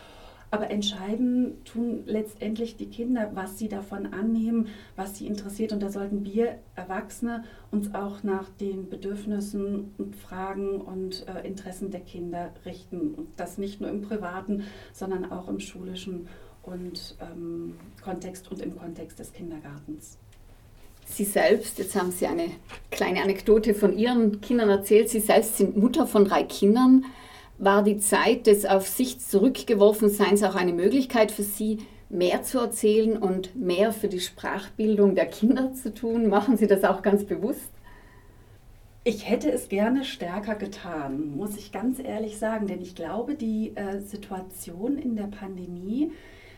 aber 0.51 0.69
entscheiden 0.69 1.63
tun 1.65 2.03
letztendlich 2.05 2.77
die 2.77 2.87
Kinder, 2.87 3.31
was 3.33 3.57
sie 3.57 3.67
davon 3.67 4.13
annehmen, 4.13 4.67
was 4.95 5.17
sie 5.17 5.27
interessiert. 5.27 5.73
Und 5.73 5.81
da 5.81 5.89
sollten 5.89 6.23
wir 6.25 6.59
Erwachsene 6.75 7.43
uns 7.71 7.93
auch 7.93 8.23
nach 8.23 8.49
den 8.59 8.89
Bedürfnissen 8.89 9.93
und 9.97 10.15
Fragen 10.15 10.81
und 10.81 11.25
äh, 11.27 11.45
Interessen 11.45 11.91
der 11.91 12.01
Kinder 12.01 12.51
richten. 12.65 13.13
Und 13.13 13.27
das 13.37 13.57
nicht 13.57 13.81
nur 13.81 13.89
im 13.89 14.01
privaten, 14.01 14.63
sondern 14.93 15.31
auch 15.31 15.47
im 15.47 15.59
schulischen 15.59 16.27
und, 16.63 17.15
ähm, 17.21 17.75
Kontext 18.03 18.49
und 18.51 18.61
im 18.61 18.77
Kontext 18.77 19.19
des 19.19 19.33
Kindergartens. 19.33 20.17
Sie 21.07 21.23
selbst, 21.23 21.77
jetzt 21.77 21.95
haben 21.95 22.11
Sie 22.11 22.25
eine 22.25 22.49
kleine 22.89 23.21
Anekdote 23.21 23.75
von 23.75 23.95
Ihren 23.97 24.41
Kindern 24.41 24.69
erzählt, 24.69 25.09
Sie 25.09 25.19
selbst 25.19 25.57
sind 25.57 25.77
Mutter 25.77 26.07
von 26.07 26.25
drei 26.25 26.43
Kindern. 26.43 27.05
War 27.57 27.83
die 27.83 27.97
Zeit 27.97 28.47
des 28.47 28.65
auf 28.65 28.87
sich 28.87 29.19
zurückgeworfen 29.19 30.09
Seins 30.09 30.43
auch 30.43 30.55
eine 30.55 30.73
Möglichkeit 30.73 31.31
für 31.31 31.43
Sie, 31.43 31.79
mehr 32.09 32.43
zu 32.43 32.59
erzählen 32.59 33.17
und 33.17 33.55
mehr 33.55 33.91
für 33.91 34.09
die 34.09 34.19
Sprachbildung 34.19 35.15
der 35.15 35.25
Kinder 35.27 35.73
zu 35.73 35.93
tun? 35.93 36.27
Machen 36.27 36.57
Sie 36.57 36.67
das 36.67 36.83
auch 36.83 37.01
ganz 37.01 37.23
bewusst? 37.23 37.71
Ich 39.05 39.29
hätte 39.29 39.51
es 39.51 39.69
gerne 39.69 40.03
stärker 40.03 40.55
getan, 40.55 41.37
muss 41.37 41.55
ich 41.57 41.71
ganz 41.71 41.99
ehrlich 41.99 42.39
sagen, 42.39 42.67
denn 42.67 42.81
ich 42.81 42.95
glaube, 42.95 43.35
die 43.35 43.73
äh, 43.75 43.99
Situation 44.01 44.97
in 44.97 45.15
der 45.15 45.27
Pandemie 45.27 46.11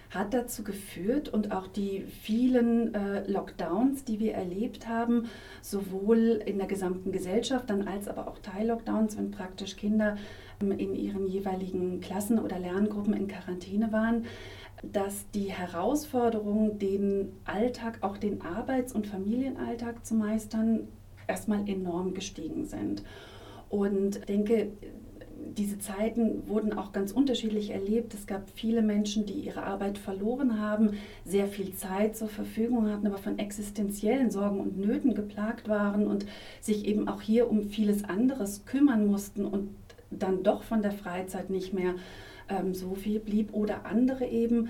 hat 0.09 0.33
dazu 0.33 0.63
geführt 0.63 1.27
und 1.29 1.51
auch 1.51 1.67
die 1.67 2.05
vielen 2.21 2.95
äh, 2.95 3.29
Lockdowns, 3.29 4.05
die 4.05 4.19
wir 4.19 4.33
erlebt 4.33 4.87
haben, 4.87 5.29
sowohl 5.61 6.41
in 6.45 6.57
der 6.57 6.67
gesamten 6.67 7.11
Gesellschaft 7.11 7.69
dann 7.69 7.87
als 7.87 8.07
aber 8.07 8.27
auch 8.29 8.39
Teil-Lockdowns, 8.39 9.17
wenn 9.17 9.31
praktisch 9.31 9.75
Kinder 9.75 10.15
in 10.59 10.95
ihren 10.95 11.27
jeweiligen 11.27 11.99
Klassen 12.01 12.39
oder 12.39 12.59
Lerngruppen 12.59 13.13
in 13.13 13.27
Quarantäne 13.27 13.91
waren, 13.91 14.25
dass 14.83 15.29
die 15.31 15.51
Herausforderung, 15.51 16.79
den 16.79 17.31
Alltag, 17.45 17.99
auch 18.01 18.17
den 18.17 18.41
Arbeits- 18.41 18.93
und 18.93 19.07
Familienalltag 19.07 20.05
zu 20.05 20.15
meistern, 20.15 20.87
erstmal 21.27 21.67
enorm 21.67 22.13
gestiegen 22.13 22.65
sind. 22.65 23.03
Und 23.69 24.29
denke, 24.29 24.71
diese 25.57 25.79
Zeiten 25.79 26.47
wurden 26.47 26.73
auch 26.73 26.91
ganz 26.91 27.11
unterschiedlich 27.11 27.71
erlebt. 27.71 28.13
Es 28.13 28.27
gab 28.27 28.49
viele 28.49 28.81
Menschen, 28.81 29.25
die 29.25 29.33
ihre 29.33 29.63
Arbeit 29.63 29.97
verloren 29.97 30.59
haben, 30.59 30.91
sehr 31.25 31.47
viel 31.47 31.73
Zeit 31.73 32.15
zur 32.15 32.27
Verfügung 32.27 32.89
hatten, 32.89 33.07
aber 33.07 33.17
von 33.17 33.39
existenziellen 33.39 34.31
Sorgen 34.31 34.59
und 34.59 34.77
Nöten 34.77 35.13
geplagt 35.15 35.67
waren 35.67 36.07
und 36.07 36.25
sich 36.61 36.85
eben 36.85 37.07
auch 37.07 37.21
hier 37.21 37.49
um 37.49 37.63
vieles 37.63 38.03
anderes 38.03 38.65
kümmern 38.65 39.05
mussten 39.07 39.45
und 39.45 39.69
dann 40.09 40.43
doch 40.43 40.63
von 40.63 40.81
der 40.81 40.91
Freizeit 40.91 41.49
nicht 41.49 41.73
mehr 41.73 41.95
ähm, 42.49 42.73
so 42.73 42.95
viel 42.95 43.19
blieb 43.19 43.53
oder 43.53 43.85
andere 43.85 44.25
eben, 44.25 44.69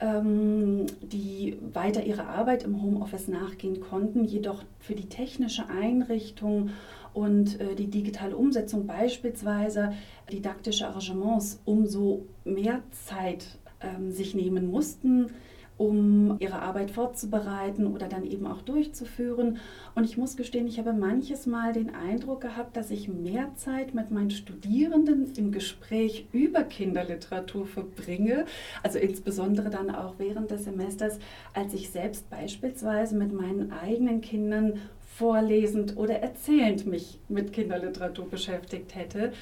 ähm, 0.00 0.86
die 1.02 1.58
weiter 1.72 2.04
ihrer 2.04 2.28
Arbeit 2.28 2.62
im 2.62 2.82
Homeoffice 2.82 3.28
nachgehen 3.28 3.80
konnten, 3.80 4.24
jedoch 4.24 4.64
für 4.78 4.94
die 4.94 5.08
technische 5.08 5.68
Einrichtung 5.68 6.70
und 7.14 7.60
äh, 7.60 7.74
die 7.74 7.88
digitale 7.88 8.36
Umsetzung 8.36 8.86
beispielsweise 8.86 9.92
didaktische 10.30 10.86
Arrangements 10.86 11.60
umso 11.64 12.26
mehr 12.44 12.80
Zeit 12.90 13.58
ähm, 13.80 14.12
sich 14.12 14.34
nehmen 14.34 14.70
mussten 14.70 15.30
um 15.78 16.36
ihre 16.40 16.60
Arbeit 16.60 16.90
vorzubereiten 16.90 17.86
oder 17.86 18.08
dann 18.08 18.24
eben 18.24 18.46
auch 18.46 18.60
durchzuführen. 18.62 19.58
Und 19.94 20.04
ich 20.04 20.18
muss 20.18 20.36
gestehen, 20.36 20.66
ich 20.66 20.78
habe 20.78 20.92
manches 20.92 21.46
Mal 21.46 21.72
den 21.72 21.94
Eindruck 21.94 22.42
gehabt, 22.42 22.76
dass 22.76 22.90
ich 22.90 23.08
mehr 23.08 23.52
Zeit 23.54 23.94
mit 23.94 24.10
meinen 24.10 24.30
Studierenden 24.30 25.32
im 25.36 25.52
Gespräch 25.52 26.26
über 26.32 26.64
Kinderliteratur 26.64 27.66
verbringe, 27.66 28.44
also 28.82 28.98
insbesondere 28.98 29.70
dann 29.70 29.94
auch 29.94 30.14
während 30.18 30.50
des 30.50 30.64
Semesters, 30.64 31.18
als 31.54 31.72
ich 31.72 31.90
selbst 31.90 32.28
beispielsweise 32.28 33.16
mit 33.16 33.32
meinen 33.32 33.72
eigenen 33.72 34.20
Kindern 34.20 34.80
vorlesend 35.18 35.96
oder 35.96 36.20
erzählend 36.20 36.86
mich 36.86 37.18
mit 37.28 37.52
Kinderliteratur 37.52 38.28
beschäftigt 38.28 38.94
hätte. 38.94 39.32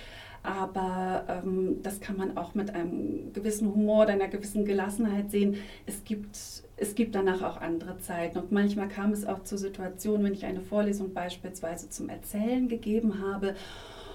Aber 0.47 1.25
ähm, 1.29 1.83
das 1.83 2.00
kann 2.00 2.17
man 2.17 2.37
auch 2.37 2.55
mit 2.55 2.73
einem 2.73 3.33
gewissen 3.33 3.75
Humor 3.75 4.05
oder 4.05 4.12
einer 4.12 4.29
gewissen 4.29 4.65
Gelassenheit 4.65 5.33
sehen. 5.33 5.57
Es 5.87 6.05
gibt, 6.05 6.38
es 6.76 6.95
gibt 6.95 7.17
danach 7.17 7.43
auch 7.43 7.61
andere 7.61 7.99
Zeiten. 7.99 8.38
Und 8.38 8.53
manchmal 8.53 8.87
kam 8.87 9.12
es 9.12 9.26
auch 9.26 9.43
zu 9.43 9.59
Situationen, 9.59 10.25
wenn 10.25 10.35
ich 10.35 10.45
eine 10.45 10.61
Vorlesung 10.61 11.12
beispielsweise 11.12 11.91
zum 11.91 12.09
Erzählen 12.09 12.69
gegeben 12.69 13.21
habe 13.21 13.57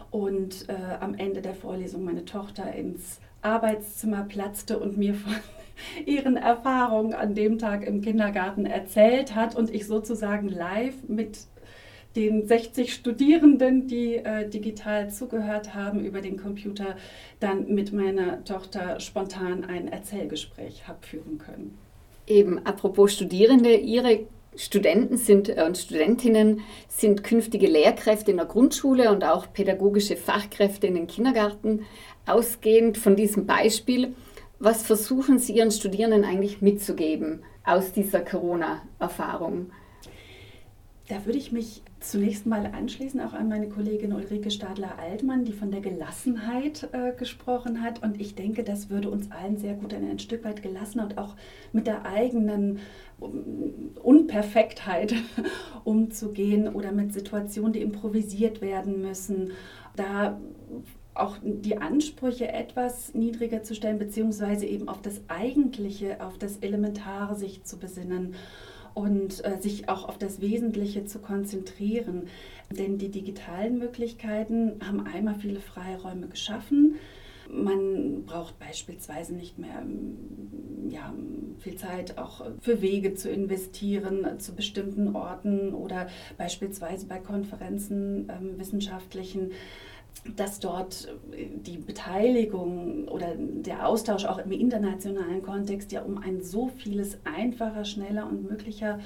und 0.10 0.70
äh, 0.70 0.96
am 1.02 1.16
Ende 1.16 1.42
der 1.42 1.54
Vorlesung 1.54 2.06
meine 2.06 2.24
Tochter 2.24 2.74
ins 2.74 3.20
Arbeitszimmer 3.42 4.24
platzte 4.24 4.80
und 4.80 4.98
mir 4.98 5.16
von 5.16 5.36
ihren 6.06 6.38
Erfahrungen 6.38 7.14
an 7.14 7.36
dem 7.36 7.60
Tag 7.60 7.86
im 7.86 8.00
Kindergarten 8.00 8.66
erzählt 8.66 9.36
hat 9.36 9.54
und 9.54 9.70
ich 9.70 9.86
sozusagen 9.86 10.48
live 10.48 10.96
mit 11.10 11.40
den 12.15 12.46
60 12.46 12.94
Studierenden, 12.94 13.88
die 13.88 14.15
äh, 14.15 14.48
digital 14.50 15.10
zugehört 15.10 15.74
haben 15.74 16.03
über 16.03 16.22
den 16.22 16.38
Computer, 16.38 16.96
dann 17.39 17.74
mit 17.74 17.94
meiner 17.94 18.44
Tochter 18.44 19.00
spontan 19.00 19.63
ein 19.63 19.88
Erzählgespräch 19.88 20.88
habe 20.88 21.06
führen 21.06 21.38
können. 21.38 21.77
Eben, 22.27 22.65
apropos 22.65 23.13
Studierende, 23.13 23.75
Ihre 23.75 24.25
Studenten 24.56 25.18
sind 25.18 25.50
äh, 25.50 25.63
und 25.65 25.77
Studentinnen 25.77 26.62
sind 26.89 27.24
künftige 27.24 27.68
Lehrkräfte 27.68 28.32
in 28.32 28.38
der 28.38 28.46
Grundschule 28.46 29.12
und 29.12 29.24
auch 29.24 29.51
pädagogische 29.53 30.18
Fachkräfte 30.18 30.88
in 30.88 30.96
den 30.96 31.08
Kindergarten. 31.08 31.86
Ausgehend 32.25 32.98
von 32.98 33.15
diesem 33.15 33.46
Beispiel, 33.46 34.13
was 34.60 34.84
versuchen 34.84 35.39
Sie 35.39 35.53
Ihren 35.53 35.72
Studierenden 35.72 36.25
eigentlich 36.25 36.62
mitzugeben 36.62 37.44
aus 37.63 37.94
dieser 37.94 38.20
Corona-Erfahrung? 38.20 39.72
Da 41.12 41.25
würde 41.25 41.39
ich 41.39 41.51
mich 41.51 41.82
zunächst 42.00 42.46
mal 42.46 42.65
anschließen 42.68 43.20
auch 43.20 43.34
an 43.34 43.50
meine 43.50 43.68
Kollegin 43.68 44.13
Ulrike 44.13 44.50
Stadler-Altmann, 44.50 45.44
die 45.44 45.51
von 45.51 45.70
der 45.70 45.82
Gelassenheit 45.82 46.88
äh, 46.94 47.12
gesprochen 47.12 47.82
hat. 47.82 48.01
Und 48.01 48.22
ich 48.22 48.34
denke, 48.34 48.63
das 48.63 48.89
würde 48.89 49.10
uns 49.10 49.30
allen 49.30 49.58
sehr 49.58 49.74
gut 49.74 49.94
ein, 49.94 50.10
ein 50.10 50.20
Stück 50.20 50.46
weit 50.46 50.63
gelassen 50.63 51.01
und 51.01 51.18
auch 51.18 51.36
mit 51.74 51.86
der 51.86 52.06
eigenen 52.06 52.80
Unperfektheit 54.01 55.13
umzugehen 55.84 56.74
oder 56.74 56.94
mit 56.94 57.12
Situationen, 57.12 57.74
die 57.74 57.82
improvisiert 57.82 58.62
werden 58.62 59.01
müssen. 59.01 59.51
Da 59.98 60.39
auch 61.13 61.36
die 61.44 61.77
Ansprüche 61.77 62.48
etwas 62.53 63.13
niedriger 63.13 63.63
zu 63.63 63.75
stellen, 63.75 64.00
beziehungsweise 64.00 64.65
eben 64.65 64.88
auf 64.88 65.01
das 65.01 65.20
Eigentliche, 65.27 66.24
auf 66.24 66.38
das 66.38 66.60
Elementare 66.60 67.36
sich 67.36 67.65
zu 67.65 67.77
besinnen 67.77 68.34
und 68.94 69.44
äh, 69.46 69.58
sich 69.60 69.90
auch 69.90 70.08
auf 70.08 70.18
das 70.18 70.42
Wesentliche 70.42 71.06
zu 71.06 71.20
konzentrieren. 71.20 72.28
Denn 72.70 72.98
die 72.98 73.10
digitalen 73.10 73.78
Möglichkeiten 73.78 74.80
haben 74.86 75.06
einmal 75.06 75.36
viele 75.36 75.60
Freiräume 75.60 76.28
geschaffen. 76.28 76.96
Man 77.50 78.24
braucht 78.26 78.58
beispielsweise 78.60 79.34
nicht 79.34 79.58
mehr 79.58 79.82
ähm, 79.82 80.90
ja, 80.90 81.14
viel 81.60 81.76
Zeit 81.76 82.18
auch 82.18 82.46
für 82.62 82.82
Wege 82.82 83.14
zu 83.14 83.30
investieren 83.30 84.40
zu 84.40 84.54
bestimmten 84.54 85.16
Orten 85.16 85.74
oder 85.74 86.08
beispielsweise 86.38 87.08
bei 87.08 87.20
Konferenzen 87.20 88.30
ähm, 88.30 88.58
wissenschaftlichen 88.58 89.52
dass 90.36 90.60
dort 90.60 91.08
die 91.34 91.77
Beteiligung 91.77 93.08
oder 93.08 93.34
der 93.36 93.88
Austausch 93.88 94.25
auch 94.25 94.38
im 94.38 94.51
internationalen 94.51 95.41
Kontext 95.41 95.91
ja 95.91 96.03
um 96.03 96.18
ein 96.20 96.41
so 96.41 96.68
vieles 96.68 97.18
einfacher, 97.24 97.86
schneller 97.86 98.27
und 98.27 98.48
möglicher 98.48 99.00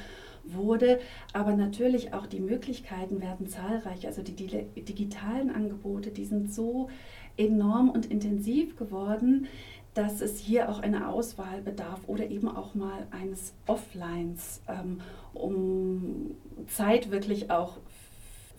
wurde. 0.44 1.00
Aber 1.34 1.56
natürlich 1.56 2.14
auch 2.14 2.28
die 2.28 2.42
Möglichkeiten 2.42 3.22
werden 3.22 3.48
zahlreich. 3.48 4.06
Also 4.08 4.22
die, 4.22 4.34
die 4.34 4.82
digitalen 4.82 5.50
Angebote, 5.50 6.12
die 6.12 6.26
sind 6.26 6.54
so 6.54 6.90
enorm 7.38 7.90
und 7.90 8.06
intensiv 8.08 8.76
geworden, 8.76 9.48
dass 9.94 10.20
es 10.20 10.38
hier 10.38 10.70
auch 10.70 10.80
eine 10.80 11.08
Auswahl 11.08 11.62
bedarf 11.62 12.02
oder 12.08 12.30
eben 12.30 12.50
auch 12.50 12.76
mal 12.76 13.08
eines 13.12 13.54
Offlines, 13.66 14.62
ähm, 14.68 15.00
um 15.34 16.36
Zeit 16.68 17.12
wirklich 17.12 17.50
auch 17.50 17.78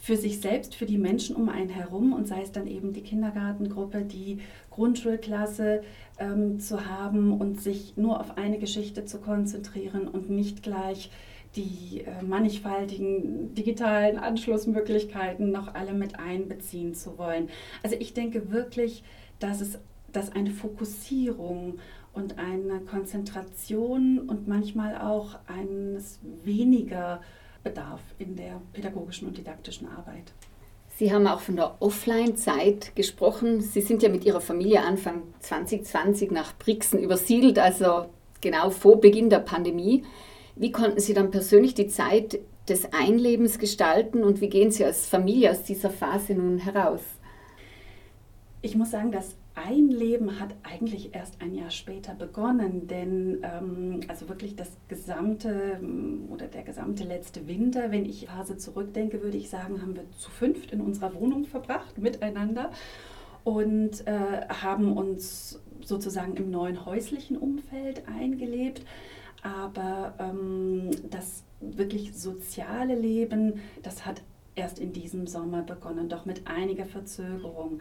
für 0.06 0.16
sich 0.16 0.40
selbst, 0.40 0.76
für 0.76 0.86
die 0.86 0.98
Menschen 0.98 1.34
um 1.34 1.48
einen 1.48 1.68
herum 1.68 2.12
und 2.12 2.28
sei 2.28 2.40
es 2.40 2.52
dann 2.52 2.68
eben 2.68 2.92
die 2.92 3.02
Kindergartengruppe, 3.02 4.02
die 4.02 4.38
Grundschulklasse 4.70 5.82
ähm, 6.20 6.60
zu 6.60 6.86
haben 6.86 7.32
und 7.32 7.60
sich 7.60 7.96
nur 7.96 8.20
auf 8.20 8.38
eine 8.38 8.60
Geschichte 8.60 9.04
zu 9.04 9.18
konzentrieren 9.18 10.06
und 10.06 10.30
nicht 10.30 10.62
gleich 10.62 11.10
die 11.56 12.04
äh, 12.06 12.22
mannigfaltigen 12.22 13.52
digitalen 13.56 14.16
Anschlussmöglichkeiten 14.16 15.50
noch 15.50 15.74
alle 15.74 15.92
mit 15.92 16.20
einbeziehen 16.20 16.94
zu 16.94 17.18
wollen. 17.18 17.48
Also 17.82 17.96
ich 17.98 18.14
denke 18.14 18.52
wirklich, 18.52 19.02
dass 19.40 19.60
es 19.60 19.80
dass 20.12 20.30
eine 20.30 20.52
Fokussierung 20.52 21.80
und 22.12 22.38
eine 22.38 22.78
Konzentration 22.88 24.20
und 24.20 24.46
manchmal 24.46 24.96
auch 24.98 25.40
eines 25.48 26.20
weniger 26.44 27.20
Bedarf 27.66 28.00
in 28.18 28.36
der 28.36 28.62
pädagogischen 28.72 29.26
und 29.26 29.36
didaktischen 29.36 29.88
Arbeit. 29.88 30.32
Sie 30.94 31.12
haben 31.12 31.26
auch 31.26 31.40
von 31.40 31.56
der 31.56 31.74
Offline-Zeit 31.80 32.94
gesprochen. 32.94 33.60
Sie 33.60 33.80
sind 33.80 34.04
ja 34.04 34.08
mit 34.08 34.24
Ihrer 34.24 34.40
Familie 34.40 34.82
Anfang 34.82 35.24
2020 35.40 36.30
nach 36.30 36.56
Brixen 36.56 37.00
übersiedelt, 37.00 37.58
also 37.58 38.06
genau 38.40 38.70
vor 38.70 39.00
Beginn 39.00 39.30
der 39.30 39.40
Pandemie. 39.40 40.04
Wie 40.54 40.70
konnten 40.70 41.00
Sie 41.00 41.12
dann 41.12 41.32
persönlich 41.32 41.74
die 41.74 41.88
Zeit 41.88 42.38
des 42.68 42.92
Einlebens 42.92 43.58
gestalten 43.58 44.22
und 44.22 44.40
wie 44.40 44.48
gehen 44.48 44.70
Sie 44.70 44.84
als 44.84 45.08
Familie 45.08 45.50
aus 45.50 45.64
dieser 45.64 45.90
Phase 45.90 46.34
nun 46.34 46.58
heraus? 46.58 47.02
Ich 48.62 48.76
muss 48.76 48.92
sagen, 48.92 49.10
das 49.10 49.34
Einleben 49.56 50.38
hat 50.38 50.54
eigentlich 50.62 51.14
erst 51.14 51.40
ein 51.40 51.54
Jahr 51.54 51.70
später 51.70 52.14
begonnen, 52.14 52.86
denn 52.86 53.42
ähm, 53.42 54.00
also 54.06 54.28
wirklich 54.28 54.54
das 54.54 54.70
gesamte 54.86 55.78
ähm, 55.80 56.28
oder 56.30 56.46
der 56.46 56.62
gesamte 56.62 57.04
letzte 57.04 57.48
Winter, 57.48 57.90
wenn 57.90 58.04
ich 58.04 58.26
Phase 58.26 58.58
zurückdenke, 58.58 59.22
würde 59.22 59.38
ich 59.38 59.48
sagen, 59.48 59.80
haben 59.80 59.96
wir 59.96 60.04
zu 60.12 60.30
fünft 60.30 60.72
in 60.72 60.82
unserer 60.82 61.14
Wohnung 61.14 61.46
verbracht 61.46 61.96
miteinander 61.96 62.70
und 63.44 64.06
äh, 64.06 64.46
haben 64.48 64.92
uns 64.92 65.58
sozusagen 65.82 66.36
im 66.36 66.50
neuen 66.50 66.84
häuslichen 66.84 67.38
Umfeld 67.38 68.06
eingelebt. 68.08 68.82
Aber 69.42 70.14
ähm, 70.18 70.90
das 71.08 71.44
wirklich 71.60 72.14
soziale 72.14 72.94
Leben, 72.94 73.60
das 73.82 74.04
hat 74.04 74.20
erst 74.54 74.78
in 74.78 74.92
diesem 74.92 75.26
Sommer 75.26 75.62
begonnen, 75.62 76.08
doch 76.08 76.26
mit 76.26 76.46
einiger 76.46 76.86
Verzögerung 76.86 77.80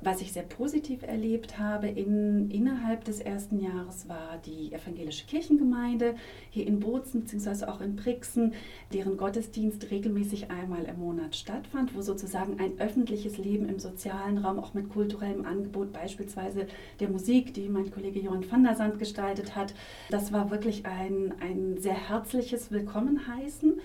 was 0.00 0.20
ich 0.20 0.32
sehr 0.32 0.42
positiv 0.42 1.02
erlebt 1.02 1.58
habe 1.58 1.88
in, 1.88 2.50
innerhalb 2.50 3.04
des 3.04 3.20
ersten 3.20 3.60
Jahres 3.60 4.08
war 4.08 4.38
die 4.44 4.72
evangelische 4.72 5.26
Kirchengemeinde 5.26 6.14
hier 6.50 6.66
in 6.66 6.80
Bozen 6.80 7.22
bzw. 7.22 7.66
auch 7.66 7.80
in 7.80 7.96
Brixen, 7.96 8.54
deren 8.92 9.16
Gottesdienst 9.16 9.90
regelmäßig 9.90 10.50
einmal 10.50 10.84
im 10.84 10.98
Monat 10.98 11.36
stattfand, 11.36 11.94
wo 11.94 12.00
sozusagen 12.00 12.58
ein 12.60 12.78
öffentliches 12.78 13.38
Leben 13.38 13.68
im 13.68 13.78
sozialen 13.78 14.38
Raum 14.38 14.58
auch 14.58 14.74
mit 14.74 14.88
kulturellem 14.88 15.44
Angebot, 15.44 15.92
beispielsweise 15.92 16.66
der 16.98 17.08
Musik, 17.08 17.54
die 17.54 17.68
mein 17.68 17.90
Kollege 17.90 18.20
Johann 18.20 18.50
van 18.50 18.64
der 18.64 18.76
Sand 18.76 18.98
gestaltet 18.98 19.56
hat, 19.56 19.74
das 20.10 20.32
war 20.32 20.50
wirklich 20.50 20.86
ein, 20.86 21.34
ein 21.40 21.78
sehr 21.78 22.08
herzliches 22.08 22.70
Willkommenheißen 22.70 23.80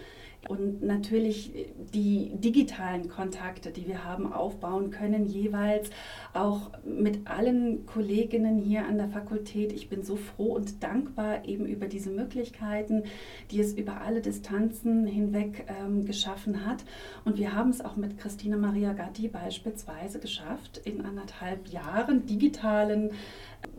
und 0.48 0.84
natürlich 0.84 1.52
die 1.94 2.32
digitalen 2.36 3.10
Kontakte, 3.10 3.72
die 3.72 3.88
wir 3.88 4.04
haben, 4.04 4.32
aufbauen 4.32 4.92
können, 4.92 5.26
jeweils 5.26 5.90
auch 6.34 6.72
mit 6.84 7.28
allen 7.28 7.86
Kolleginnen 7.86 8.58
hier 8.58 8.86
an 8.86 8.98
der 8.98 9.10
Fakultät. 9.10 9.72
Ich 9.74 9.90
bin 9.90 10.04
so 10.04 10.16
froh 10.16 10.54
und 10.54 10.84
dankbar 10.84 11.46
eben 11.46 11.66
über 11.66 11.88
diese 11.88 12.10
Möglichkeiten, 12.10 13.04
die 13.52 13.60
es 13.60 13.74
über 13.74 14.02
alle 14.02 14.22
Distanzen 14.22 15.06
hinweg 15.06 15.66
ähm, 15.68 16.06
geschaffen 16.06 16.66
hat. 16.66 16.84
Und 17.24 17.38
wir 17.38 17.54
haben 17.54 17.70
es 17.70 17.84
auch 17.84 17.96
mit 17.96 18.18
Christina 18.18 18.58
Maria 18.58 18.94
Gatti 18.94 19.28
beispielsweise 19.28 20.20
geschafft, 20.20 20.82
in 20.84 21.06
anderthalb 21.06 21.68
Jahren 21.68 22.26
digitalen 22.26 23.12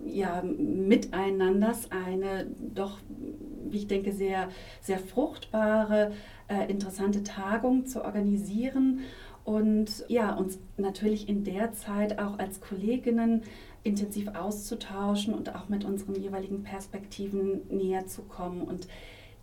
ja, 0.04 0.42
Miteinanders 0.42 1.90
eine 1.90 2.46
doch, 2.74 2.98
wie 3.68 3.78
ich 3.78 3.86
denke, 3.86 4.12
sehr, 4.12 4.48
sehr 4.80 4.98
fruchtbare 4.98 6.12
äh, 6.48 6.70
interessante 6.70 7.22
Tagung 7.22 7.86
zu 7.86 8.04
organisieren 8.04 9.00
und 9.46 10.04
ja, 10.08 10.34
uns 10.34 10.58
natürlich 10.76 11.28
in 11.28 11.44
der 11.44 11.72
Zeit 11.72 12.18
auch 12.18 12.38
als 12.38 12.60
Kolleginnen 12.60 13.42
intensiv 13.84 14.28
auszutauschen 14.34 15.32
und 15.32 15.54
auch 15.54 15.68
mit 15.68 15.84
unseren 15.84 16.16
jeweiligen 16.16 16.64
Perspektiven 16.64 17.60
näher 17.70 18.08
zu 18.08 18.22
kommen. 18.22 18.62
Und 18.62 18.88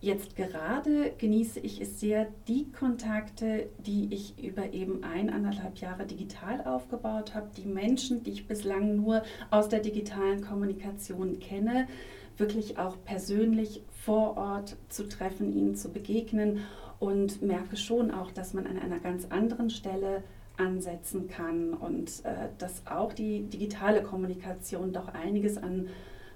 jetzt 0.02 0.36
gerade 0.36 1.14
genieße 1.18 1.62
ich 1.62 1.80
es 1.80 2.02
sehr, 2.02 2.28
die 2.50 2.70
Kontakte, 2.74 3.70
die 3.80 4.14
ich 4.14 4.38
über 4.44 4.74
eben 4.74 5.06
eineinhalb 5.06 5.78
Jahre 5.78 6.06
digital 6.06 6.62
aufgebaut 6.66 7.34
habe, 7.34 7.48
die 7.56 7.66
Menschen, 7.66 8.24
die 8.24 8.32
ich 8.32 8.46
bislang 8.46 8.98
nur 8.98 9.24
aus 9.50 9.70
der 9.70 9.80
digitalen 9.80 10.42
Kommunikation 10.42 11.40
kenne, 11.40 11.88
wirklich 12.36 12.78
auch 12.78 12.98
persönlich 13.06 13.84
vor 13.92 14.36
Ort 14.36 14.76
zu 14.90 15.08
treffen, 15.08 15.56
ihnen 15.56 15.76
zu 15.76 15.94
begegnen 15.94 16.60
und 17.04 17.42
merke 17.42 17.76
schon 17.76 18.12
auch, 18.12 18.32
dass 18.32 18.54
man 18.54 18.66
an 18.66 18.80
einer 18.80 19.00
ganz 19.00 19.26
anderen 19.30 19.70
Stelle 19.70 20.24
ansetzen 20.56 21.28
kann 21.28 21.74
und 21.74 22.10
äh, 22.24 22.48
dass 22.60 22.88
auch 22.88 23.12
die 23.12 23.42
digitale 23.42 24.02
Kommunikation 24.02 24.94
doch 24.94 25.10
einiges 25.10 25.58
an 25.58 25.90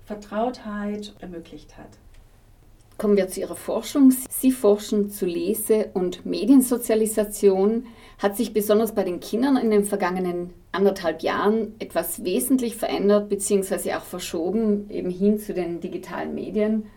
Vertrautheit 0.03 1.15
ermöglicht 1.21 1.77
hat. 1.77 1.87
Kommen 2.97 3.15
wir 3.15 3.29
zu 3.29 3.39
Ihrer 3.39 3.55
Forschung. 3.55 4.11
Sie 4.29 4.51
forschen 4.51 5.09
zu 5.09 5.25
Lese- 5.25 5.91
und 5.93 6.25
Mediensozialisation. 6.25 7.85
Hat 8.17 8.35
sich 8.35 8.51
besonders 8.51 8.93
bei 8.93 9.03
den 9.03 9.21
Kindern 9.21 9.55
in 9.55 9.69
den 9.69 9.85
vergangenen 9.85 10.53
anderthalb 10.73 11.21
Jahren 11.21 11.75
etwas 11.79 12.25
wesentlich 12.25 12.75
verändert 12.75 13.29
bzw. 13.29 13.93
auch 13.93 14.03
verschoben, 14.03 14.89
eben 14.89 15.11
hin 15.11 15.39
zu 15.39 15.53
den 15.53 15.79
digitalen 15.79 16.33
Medien? 16.33 16.87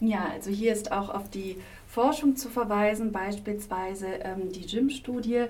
Ja, 0.00 0.28
also 0.32 0.50
hier 0.50 0.72
ist 0.72 0.92
auch 0.92 1.08
auf 1.08 1.28
die 1.28 1.56
Forschung 1.88 2.36
zu 2.36 2.50
verweisen, 2.50 3.12
beispielsweise 3.12 4.06
ähm, 4.22 4.52
die 4.52 4.66
GYM-Studie, 4.66 5.46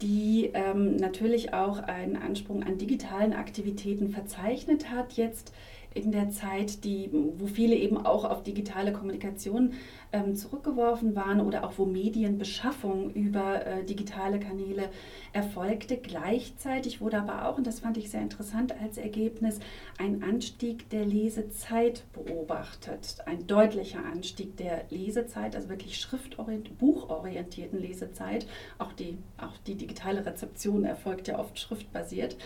die 0.00 0.50
ähm, 0.54 0.96
natürlich 0.96 1.54
auch 1.54 1.78
einen 1.78 2.16
Ansprung 2.16 2.62
an 2.62 2.78
digitalen 2.78 3.32
Aktivitäten 3.32 4.10
verzeichnet 4.10 4.90
hat, 4.90 5.14
jetzt 5.14 5.52
in 5.94 6.12
der 6.12 6.30
Zeit, 6.30 6.84
die, 6.84 7.10
wo 7.12 7.46
viele 7.46 7.74
eben 7.74 8.04
auch 8.04 8.24
auf 8.24 8.42
digitale 8.42 8.92
Kommunikation 8.92 9.74
ähm, 10.12 10.36
zurückgeworfen 10.36 11.16
waren 11.16 11.40
oder 11.40 11.64
auch 11.64 11.72
wo 11.76 11.86
Medienbeschaffung 11.86 13.10
über 13.12 13.66
äh, 13.66 13.84
digitale 13.84 14.38
Kanäle 14.38 14.90
erfolgte. 15.32 15.96
Gleichzeitig 15.96 17.00
wurde 17.00 17.18
aber 17.18 17.48
auch, 17.48 17.58
und 17.58 17.66
das 17.66 17.80
fand 17.80 17.96
ich 17.96 18.10
sehr 18.10 18.20
interessant 18.20 18.78
als 18.80 18.98
Ergebnis, 18.98 19.58
ein 19.98 20.22
Anstieg 20.22 20.90
der 20.90 21.04
Lesezeit 21.04 22.04
beobachtet. 22.12 23.16
Ein 23.26 23.46
deutlicher 23.46 24.04
Anstieg 24.04 24.56
der 24.56 24.84
Lesezeit, 24.90 25.56
also 25.56 25.68
wirklich 25.68 25.98
schriftorientierten, 25.98 26.76
buchorientierten 26.76 27.80
Lesezeit. 27.80 28.46
Auch 28.78 28.92
die, 28.92 29.16
auch 29.38 29.56
die 29.66 29.74
digitale 29.74 30.24
Rezeption 30.24 30.84
erfolgt 30.84 31.28
ja 31.28 31.38
oft 31.38 31.58
schriftbasiert. 31.58 32.36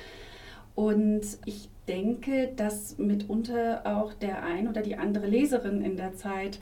Und 0.77 1.23
ich 1.47 1.71
denke, 1.89 2.53
dass 2.55 2.99
mitunter 2.99 3.83
auch 3.85 4.13
der 4.13 4.45
ein 4.45 4.69
oder 4.69 4.83
die 4.83 4.97
andere 4.97 5.27
Leserin 5.27 5.83
in 5.83 5.97
der 5.97 6.15
Zeit 6.15 6.61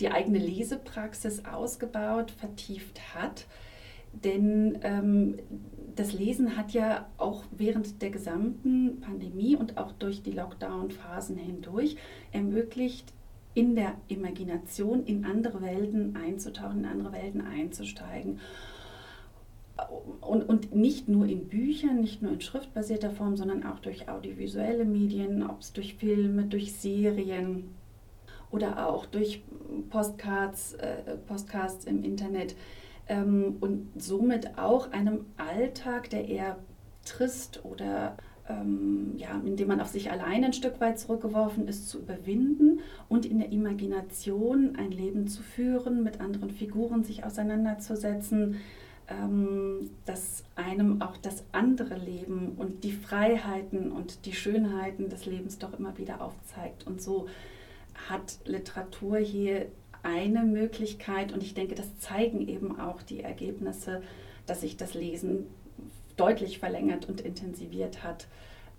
die 0.00 0.10
eigene 0.10 0.38
Lesepraxis 0.38 1.44
ausgebaut, 1.44 2.32
vertieft 2.32 3.14
hat. 3.14 3.46
Denn 4.12 4.78
ähm, 4.82 5.38
das 5.94 6.12
Lesen 6.12 6.56
hat 6.56 6.72
ja 6.72 7.06
auch 7.16 7.44
während 7.52 8.02
der 8.02 8.10
gesamten 8.10 9.00
Pandemie 9.00 9.54
und 9.54 9.78
auch 9.78 9.92
durch 9.92 10.22
die 10.22 10.32
Lockdown-Phasen 10.32 11.36
hindurch 11.36 11.96
ermöglicht, 12.32 13.12
in 13.54 13.76
der 13.76 13.94
Imagination 14.08 15.04
in 15.04 15.24
andere 15.24 15.62
Welten 15.62 16.16
einzutauchen, 16.16 16.80
in 16.80 16.86
andere 16.86 17.12
Welten 17.12 17.40
einzusteigen. 17.40 18.40
Und, 20.20 20.48
und 20.48 20.74
nicht 20.74 21.08
nur 21.08 21.26
in 21.26 21.48
Büchern, 21.48 22.00
nicht 22.00 22.22
nur 22.22 22.32
in 22.32 22.40
schriftbasierter 22.40 23.10
Form, 23.10 23.36
sondern 23.36 23.64
auch 23.64 23.78
durch 23.78 24.08
audiovisuelle 24.08 24.84
Medien, 24.84 25.42
ob 25.42 25.60
es 25.60 25.72
durch 25.72 25.94
Filme, 25.94 26.44
durch 26.44 26.74
Serien 26.74 27.74
oder 28.50 28.88
auch 28.88 29.06
durch 29.06 29.42
Postcards, 29.90 30.74
äh, 30.74 31.16
Postcasts 31.26 31.84
im 31.84 32.04
Internet 32.04 32.54
ähm, 33.08 33.56
und 33.60 33.90
somit 33.96 34.58
auch 34.58 34.92
einem 34.92 35.26
Alltag, 35.36 36.10
der 36.10 36.28
eher 36.28 36.58
trist 37.04 37.64
oder 37.64 38.16
ähm, 38.48 39.14
ja, 39.16 39.40
indem 39.44 39.68
man 39.68 39.80
auf 39.80 39.88
sich 39.88 40.10
allein 40.10 40.44
ein 40.44 40.52
Stück 40.52 40.80
weit 40.80 40.98
zurückgeworfen 40.98 41.66
ist, 41.66 41.88
zu 41.88 42.00
überwinden 42.00 42.80
und 43.08 43.24
in 43.26 43.38
der 43.38 43.52
Imagination 43.52 44.76
ein 44.76 44.90
Leben 44.90 45.28
zu 45.28 45.42
führen, 45.42 46.02
mit 46.02 46.20
anderen 46.20 46.50
Figuren 46.50 47.04
sich 47.04 47.24
auseinanderzusetzen, 47.24 48.56
ähm, 49.08 49.90
dass 50.06 50.44
einem 50.56 51.02
auch 51.02 51.16
das 51.16 51.44
andere 51.52 51.96
Leben 51.96 52.52
und 52.56 52.84
die 52.84 52.92
Freiheiten 52.92 53.92
und 53.92 54.24
die 54.26 54.32
Schönheiten 54.32 55.08
des 55.08 55.26
Lebens 55.26 55.58
doch 55.58 55.78
immer 55.78 55.98
wieder 55.98 56.20
aufzeigt. 56.20 56.86
Und 56.86 57.02
so 57.02 57.28
hat 58.08 58.38
Literatur 58.44 59.18
hier 59.18 59.66
eine 60.02 60.42
Möglichkeit 60.42 61.32
und 61.32 61.42
ich 61.42 61.54
denke, 61.54 61.74
das 61.74 61.98
zeigen 61.98 62.46
eben 62.46 62.78
auch 62.78 63.02
die 63.02 63.20
Ergebnisse, 63.20 64.02
dass 64.46 64.60
sich 64.60 64.76
das 64.76 64.94
Lesen 64.94 65.46
deutlich 66.16 66.58
verlängert 66.58 67.08
und 67.08 67.20
intensiviert 67.20 68.02
hat, 68.02 68.26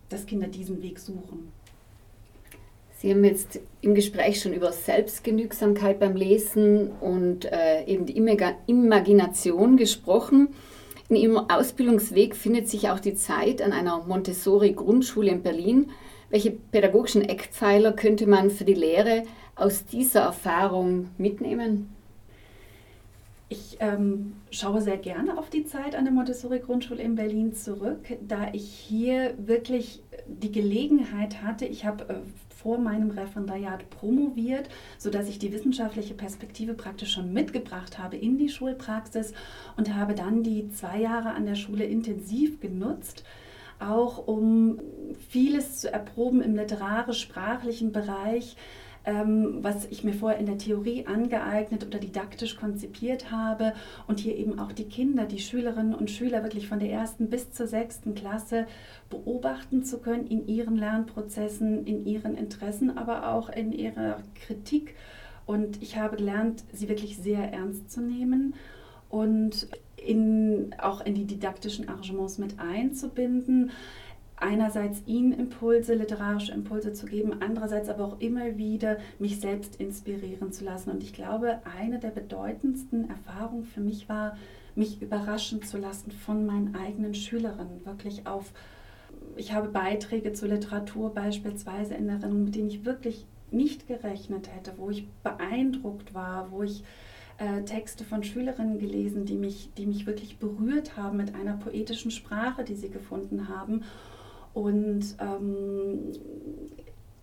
dass 0.10 0.26
Kinder 0.26 0.48
diesen 0.48 0.82
Weg 0.82 1.00
suchen. 1.00 1.52
Sie 3.06 3.12
haben 3.12 3.24
jetzt 3.24 3.60
im 3.82 3.94
Gespräch 3.94 4.42
schon 4.42 4.54
über 4.54 4.72
Selbstgenügsamkeit 4.72 6.00
beim 6.00 6.16
Lesen 6.16 6.90
und 7.02 7.46
äh, 7.46 7.86
eben 7.86 8.08
die 8.08 8.18
Imagination 8.18 9.78
gesprochen. 9.78 10.48
In 11.08 11.16
Ihrem 11.16 11.38
Ausbildungsweg 11.38 12.36
findet 12.36 12.68
sich 12.68 12.90
auch 12.90 13.00
die 13.00 13.14
Zeit 13.14 13.62
an 13.62 13.74
einer 13.74 14.04
Montessori-Grundschule 14.08 15.30
in 15.30 15.44
Berlin. 15.44 15.92
Welche 16.32 16.50
pädagogischen 16.50 17.22
Eckpfeiler 17.22 17.92
könnte 17.94 18.26
man 18.26 18.50
für 18.50 18.66
die 18.66 18.74
Lehre 18.74 19.22
aus 19.56 19.86
dieser 19.86 20.22
Erfahrung 20.22 21.12
mitnehmen? 21.20 21.96
Ich 23.48 23.78
ähm, 23.80 24.34
schaue 24.50 24.82
sehr 24.82 24.98
gerne 24.98 25.38
auf 25.38 25.52
die 25.52 25.66
Zeit 25.66 25.96
an 25.96 26.06
der 26.06 26.14
Montessori-Grundschule 26.14 27.02
in 27.02 27.14
Berlin 27.14 27.54
zurück, 27.54 28.18
da 28.22 28.50
ich 28.54 28.68
hier 28.68 29.36
wirklich 29.38 30.02
die 30.26 30.52
Gelegenheit 30.52 31.44
hatte, 31.44 31.66
ich 31.66 31.86
habe 31.86 32.10
äh, 32.10 32.16
vor 32.50 32.80
meinem 32.80 33.12
Referendariat 33.12 33.88
promoviert, 33.92 34.70
sodass 34.98 35.30
ich 35.30 35.38
die 35.38 35.54
wissenschaftliche 35.54 36.16
Perspektive 36.16 36.74
praktisch 36.74 37.12
schon 37.12 37.32
mitgebracht 37.32 38.00
habe 38.00 38.18
in 38.18 38.40
die 38.40 38.50
Schulpraxis 38.50 39.34
und 39.78 39.94
habe 39.94 40.16
dann 40.16 40.42
die 40.42 40.70
zwei 40.70 41.00
Jahre 41.00 41.34
an 41.34 41.46
der 41.46 41.54
Schule 41.54 41.84
intensiv 41.84 42.60
genutzt, 42.60 43.24
auch 43.78 44.26
um 44.26 44.80
vieles 45.30 45.78
zu 45.82 45.94
erproben 45.94 46.42
im 46.42 46.56
literarisch-sprachlichen 46.56 47.92
Bereich, 47.92 48.56
ähm, 49.06 49.60
was 49.62 49.86
ich 49.86 50.04
mir 50.04 50.14
vorher 50.14 50.40
in 50.40 50.46
der 50.46 50.58
Theorie 50.58 51.06
angeeignet 51.06 51.86
oder 51.86 52.00
didaktisch 52.00 52.56
konzipiert 52.56 53.32
habe 53.32 53.74
und 54.08 54.20
hier 54.20 54.36
eben 54.36 54.60
auch 54.60 54.72
die 54.72 54.86
Kinder, 54.86 55.26
die 55.26 55.40
Schülerinnen 55.40 55.94
und 55.94 56.10
Schüler 56.10 56.44
wirklich 56.44 56.68
von 56.68 56.80
der 56.80 56.92
ersten 56.92 57.30
bis 57.30 57.52
zur 57.52 57.68
sechsten 57.68 58.16
Klasse 58.16 58.66
beobachten 59.10 59.84
zu 59.84 60.00
können 60.00 60.28
in 60.28 60.48
ihren 60.48 60.76
Lernprozessen, 60.76 61.86
in 61.86 62.06
ihren 62.06 62.36
Interessen, 62.36 62.98
aber 62.98 63.30
auch 63.30 63.50
in 63.50 63.72
ihrer 63.72 64.18
Kritik. 64.34 64.96
Und 65.46 65.82
ich 65.84 65.98
habe 65.98 66.18
gelernt, 66.18 66.64
sie 66.74 66.90
wirklich 66.90 67.18
sehr 67.18 67.54
ernst 67.54 67.92
zu 67.92 68.02
nehmen 68.02 68.56
und 69.10 69.68
in, 69.98 70.74
auch 70.80 71.06
in 71.06 71.14
die 71.14 71.26
didaktischen 71.26 71.88
Arrangements 71.88 72.38
mit 72.38 72.60
einzubinden 72.60 73.72
einerseits 74.38 75.02
ihnen 75.06 75.32
Impulse, 75.32 75.94
literarische 75.94 76.52
Impulse 76.52 76.94
zu 76.94 77.06
geben, 77.06 77.38
andererseits 77.40 77.90
aber 77.90 78.06
auch 78.06 78.20
immer 78.20 78.58
wieder 78.58 78.98
mich 79.20 79.40
selbst 79.40 79.78
inspirieren 79.78 80.52
zu 80.52 80.66
lassen. 80.66 80.92
Und 80.92 81.04
ich 81.04 81.14
glaube, 81.14 81.60
eine 81.78 82.00
der 82.00 82.10
bedeutendsten 82.10 83.10
Erfahrungen 83.10 83.66
für 83.66 83.82
mich 83.82 84.10
war, 84.10 84.38
mich 84.76 85.02
überraschen 85.02 85.64
zu 85.64 85.78
lassen 85.78 86.12
von 86.12 86.46
meinen 86.46 86.76
eigenen 86.76 87.14
Schülerinnen, 87.14 87.86
wirklich 87.86 88.28
auf, 88.28 88.52
ich 89.38 89.54
habe 89.54 89.70
Beiträge 89.70 90.34
zur 90.34 90.50
Literatur 90.50 91.14
beispielsweise 91.14 91.94
in 91.94 92.10
Erinnerung, 92.10 92.44
mit 92.44 92.56
denen 92.56 92.70
ich 92.70 92.86
wirklich 92.86 93.26
nicht 93.52 93.88
gerechnet 93.88 94.50
hätte, 94.54 94.74
wo 94.78 94.90
ich 94.90 95.08
beeindruckt 95.24 96.14
war, 96.14 96.52
wo 96.52 96.64
ich 96.64 96.84
äh, 97.38 97.64
Texte 97.64 98.04
von 98.04 98.24
Schülerinnen 98.24 98.80
gelesen, 98.80 99.26
die 99.26 99.36
mich, 99.36 99.70
die 99.78 99.86
mich 99.86 100.06
wirklich 100.06 100.38
berührt 100.38 100.98
haben 100.98 101.18
mit 101.18 101.36
einer 101.36 101.58
poetischen 101.58 102.12
Sprache, 102.12 102.64
die 102.64 102.76
sie 102.76 102.90
gefunden 102.90 103.48
haben. 103.48 103.84
Und 104.56 105.04
ähm, 105.20 106.14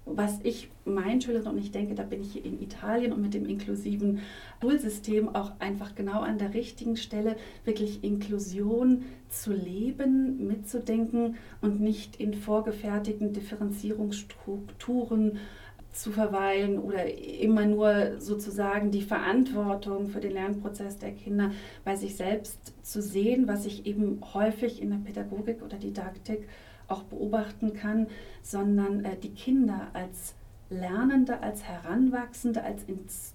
was 0.04 0.38
ich 0.42 0.68
meinen 0.84 1.22
Schülerinnen, 1.22 1.54
und 1.54 1.58
ich 1.58 1.72
denke, 1.72 1.94
da 1.94 2.02
bin 2.02 2.20
ich 2.20 2.32
hier 2.32 2.44
in 2.44 2.60
Italien 2.60 3.12
und 3.12 3.22
mit 3.22 3.32
dem 3.32 3.46
inklusiven 3.46 4.18
Schulsystem 4.60 5.34
auch 5.34 5.52
einfach 5.58 5.94
genau 5.94 6.20
an 6.20 6.36
der 6.36 6.52
richtigen 6.52 6.98
Stelle, 6.98 7.36
wirklich 7.64 8.04
Inklusion 8.04 9.04
zu 9.30 9.54
leben, 9.54 10.46
mitzudenken 10.46 11.36
und 11.62 11.80
nicht 11.80 12.16
in 12.16 12.34
vorgefertigten 12.34 13.32
Differenzierungsstrukturen 13.32 15.38
zu 15.92 16.10
verweilen 16.10 16.78
oder 16.78 17.06
immer 17.40 17.64
nur 17.64 18.20
sozusagen 18.20 18.90
die 18.90 19.02
Verantwortung 19.02 20.08
für 20.08 20.20
den 20.20 20.32
Lernprozess 20.32 20.98
der 20.98 21.12
Kinder 21.12 21.52
bei 21.84 21.96
sich 21.96 22.16
selbst 22.16 22.74
zu 22.82 23.00
sehen, 23.00 23.48
was 23.48 23.64
ich 23.64 23.86
eben 23.86 24.20
häufig 24.34 24.82
in 24.82 24.90
der 24.90 24.98
Pädagogik 24.98 25.62
oder 25.62 25.78
Didaktik 25.78 26.46
auch 26.92 27.02
beobachten 27.04 27.74
kann, 27.74 28.06
sondern 28.42 29.04
äh, 29.04 29.16
die 29.16 29.32
Kinder 29.32 29.88
als 29.92 30.34
Lernende, 30.70 31.40
als 31.40 31.64
Heranwachsende, 31.64 32.62
als 32.62 32.84
ins 32.84 33.34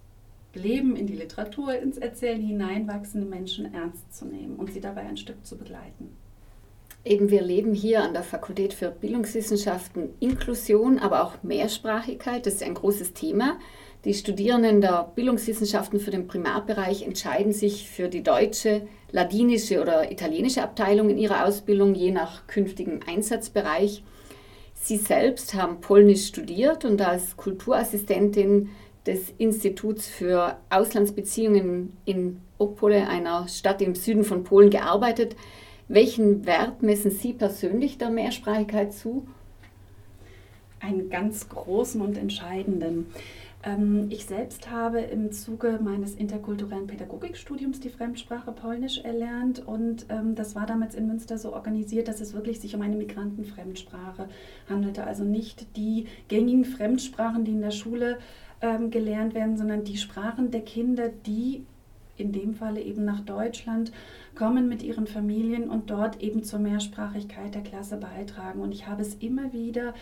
Leben, 0.54 0.96
in 0.96 1.08
die 1.08 1.16
Literatur, 1.16 1.78
ins 1.78 1.98
Erzählen 1.98 2.42
hineinwachsende 2.42 3.28
Menschen 3.28 3.74
ernst 3.74 4.16
zu 4.16 4.26
nehmen 4.26 4.56
und 4.56 4.72
sie 4.72 4.82
dabei 4.82 5.02
ein 5.02 5.18
Stück 5.18 5.46
zu 5.46 5.58
begleiten. 5.58 6.16
Eben, 7.06 7.30
wir 7.30 7.42
leben 7.42 7.74
hier 7.74 8.04
an 8.04 8.14
der 8.14 8.24
Fakultät 8.24 8.74
für 8.74 8.90
Bildungswissenschaften 8.90 10.10
Inklusion, 10.20 11.00
aber 11.00 11.24
auch 11.24 11.42
Mehrsprachigkeit. 11.42 12.46
Das 12.46 12.56
ist 12.56 12.64
ein 12.64 12.74
großes 12.74 13.14
Thema. 13.14 13.58
Die 14.08 14.14
Studierenden 14.14 14.80
der 14.80 15.12
Bildungswissenschaften 15.16 16.00
für 16.00 16.12
den 16.12 16.28
Primarbereich 16.28 17.04
entscheiden 17.04 17.52
sich 17.52 17.90
für 17.90 18.08
die 18.08 18.24
deutsche, 18.24 18.84
ladinische 19.12 19.82
oder 19.82 20.10
italienische 20.10 20.64
Abteilung 20.64 21.10
in 21.10 21.18
ihrer 21.18 21.46
Ausbildung, 21.46 21.94
je 21.94 22.12
nach 22.12 22.48
künftigem 22.48 23.02
Einsatzbereich. 23.06 24.06
Sie 24.76 24.96
selbst 24.96 25.56
haben 25.56 25.82
Polnisch 25.82 26.28
studiert 26.28 26.86
und 26.86 27.02
als 27.02 27.36
Kulturassistentin 27.36 28.70
des 29.06 29.34
Instituts 29.40 30.08
für 30.08 30.56
Auslandsbeziehungen 30.70 31.98
in 32.06 32.40
Opole, 32.60 33.10
einer 33.10 33.50
Stadt 33.50 33.82
im 33.82 33.94
Süden 33.94 34.24
von 34.24 34.46
Polen, 34.46 34.70
gearbeitet. 34.70 35.36
Welchen 35.90 36.46
Wert 36.46 36.82
messen 36.82 37.12
Sie 37.12 37.34
persönlich 37.34 37.98
der 37.98 38.10
Mehrsprachigkeit 38.10 38.94
zu? 38.94 39.28
Einen 40.80 41.10
ganz 41.10 41.50
großen 41.50 42.00
und 42.00 42.18
entscheidenden. 42.18 43.08
Ähm, 43.68 44.08
ich 44.10 44.26
selbst 44.26 44.72
habe 44.72 45.00
im 45.00 45.32
Zuge 45.34 45.80
meines 45.84 46.16
interkulturellen 46.16 46.88
Pädagogikstudiums 46.88 47.82
die 47.82 47.90
Fremdsprache 47.90 48.54
Polnisch 48.54 49.00
erlernt 49.00 49.60
und 49.68 50.06
ähm, 50.08 50.36
das 50.36 50.56
war 50.56 50.66
damals 50.66 50.96
in 50.96 51.08
Münster 51.08 51.38
so 51.38 51.54
organisiert, 51.54 52.08
dass 52.08 52.22
es 52.22 52.34
wirklich 52.34 52.62
sich 52.62 52.76
um 52.76 52.82
eine 52.82 52.96
Migrantenfremdsprache 52.96 54.30
handelte. 54.70 55.06
Also 55.06 55.26
nicht 55.26 55.76
die 55.76 56.06
gängigen 56.30 56.64
Fremdsprachen, 56.64 57.44
die 57.44 57.52
in 57.52 57.62
der 57.62 57.72
Schule 57.72 58.20
ähm, 58.62 58.90
gelernt 58.90 59.36
werden, 59.36 59.58
sondern 59.58 59.84
die 59.84 59.98
Sprachen 59.98 60.50
der 60.50 60.62
Kinder, 60.62 61.10
die 61.10 61.66
in 62.16 62.32
dem 62.32 62.54
Falle 62.54 62.82
eben 62.82 63.06
nach 63.06 63.20
Deutschland 63.20 63.92
kommen 64.34 64.68
mit 64.68 64.82
ihren 64.82 65.08
Familien 65.08 65.70
und 65.70 65.90
dort 65.90 66.22
eben 66.22 66.44
zur 66.44 66.60
Mehrsprachigkeit 66.60 67.54
der 67.54 67.64
Klasse 67.64 67.98
beitragen. 67.98 68.62
Und 68.62 68.72
ich 68.72 68.88
habe 68.88 69.02
es 69.02 69.16
immer 69.16 69.54
wieder 69.54 69.94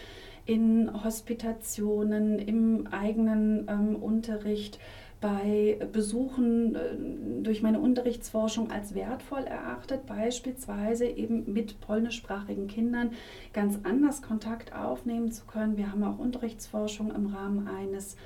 in 0.46 1.04
Hospitationen, 1.04 2.40
im 2.40 2.88
eigenen 2.92 3.68
ähm, 3.68 3.96
Unterricht, 3.96 4.80
bei 5.22 5.80
Besuchen 5.92 6.76
äh, 6.76 7.42
durch 7.42 7.64
meine 7.64 7.80
Unterrichtsforschung 7.80 8.70
als 8.70 8.94
wertvoll 8.94 9.44
erachtet, 9.44 10.06
beispielsweise 10.06 11.06
eben 11.06 11.52
mit 11.52 11.82
polnischsprachigen 11.82 12.68
Kindern 12.68 13.12
ganz 13.54 13.80
anders 13.84 14.22
Kontakt 14.22 14.76
aufnehmen 14.76 15.32
zu 15.32 15.46
können. 15.46 15.78
Wir 15.78 15.92
haben 15.92 16.04
auch 16.04 16.20
Unterrichtsforschung 16.20 17.14
im 17.16 17.28
Rahmen 17.28 17.68
eines 17.68 18.18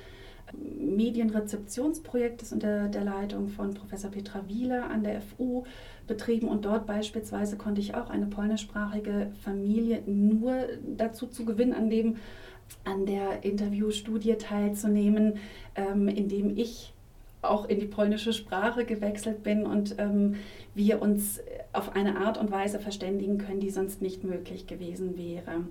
Medienrezeptionsprojektes 0.56 2.52
unter 2.52 2.88
der 2.88 3.04
Leitung 3.04 3.48
von 3.48 3.74
Professor 3.74 4.10
Petra 4.10 4.46
Wieler 4.48 4.90
an 4.90 5.04
der 5.04 5.20
FU 5.20 5.64
betrieben 6.06 6.48
und 6.48 6.64
dort 6.64 6.86
beispielsweise 6.86 7.56
konnte 7.56 7.80
ich 7.80 7.94
auch 7.94 8.10
eine 8.10 8.26
polnischsprachige 8.26 9.30
Familie 9.42 10.02
nur 10.06 10.66
dazu 10.96 11.26
zu 11.26 11.44
gewinnen, 11.44 11.72
an 11.72 11.90
dem 11.90 12.16
an 12.84 13.04
der 13.04 13.44
Interviewstudie 13.44 14.34
teilzunehmen, 14.34 15.38
ähm, 15.74 16.08
indem 16.08 16.56
ich 16.56 16.92
auch 17.42 17.68
in 17.68 17.80
die 17.80 17.86
polnische 17.86 18.32
Sprache 18.32 18.84
gewechselt 18.84 19.42
bin 19.42 19.64
und 19.64 19.96
ähm, 19.98 20.36
wir 20.74 21.00
uns 21.00 21.40
auf 21.72 21.94
eine 21.96 22.18
Art 22.18 22.38
und 22.38 22.50
Weise 22.50 22.78
verständigen 22.78 23.38
können, 23.38 23.60
die 23.60 23.70
sonst 23.70 24.02
nicht 24.02 24.24
möglich 24.24 24.66
gewesen 24.66 25.16
wäre. 25.16 25.64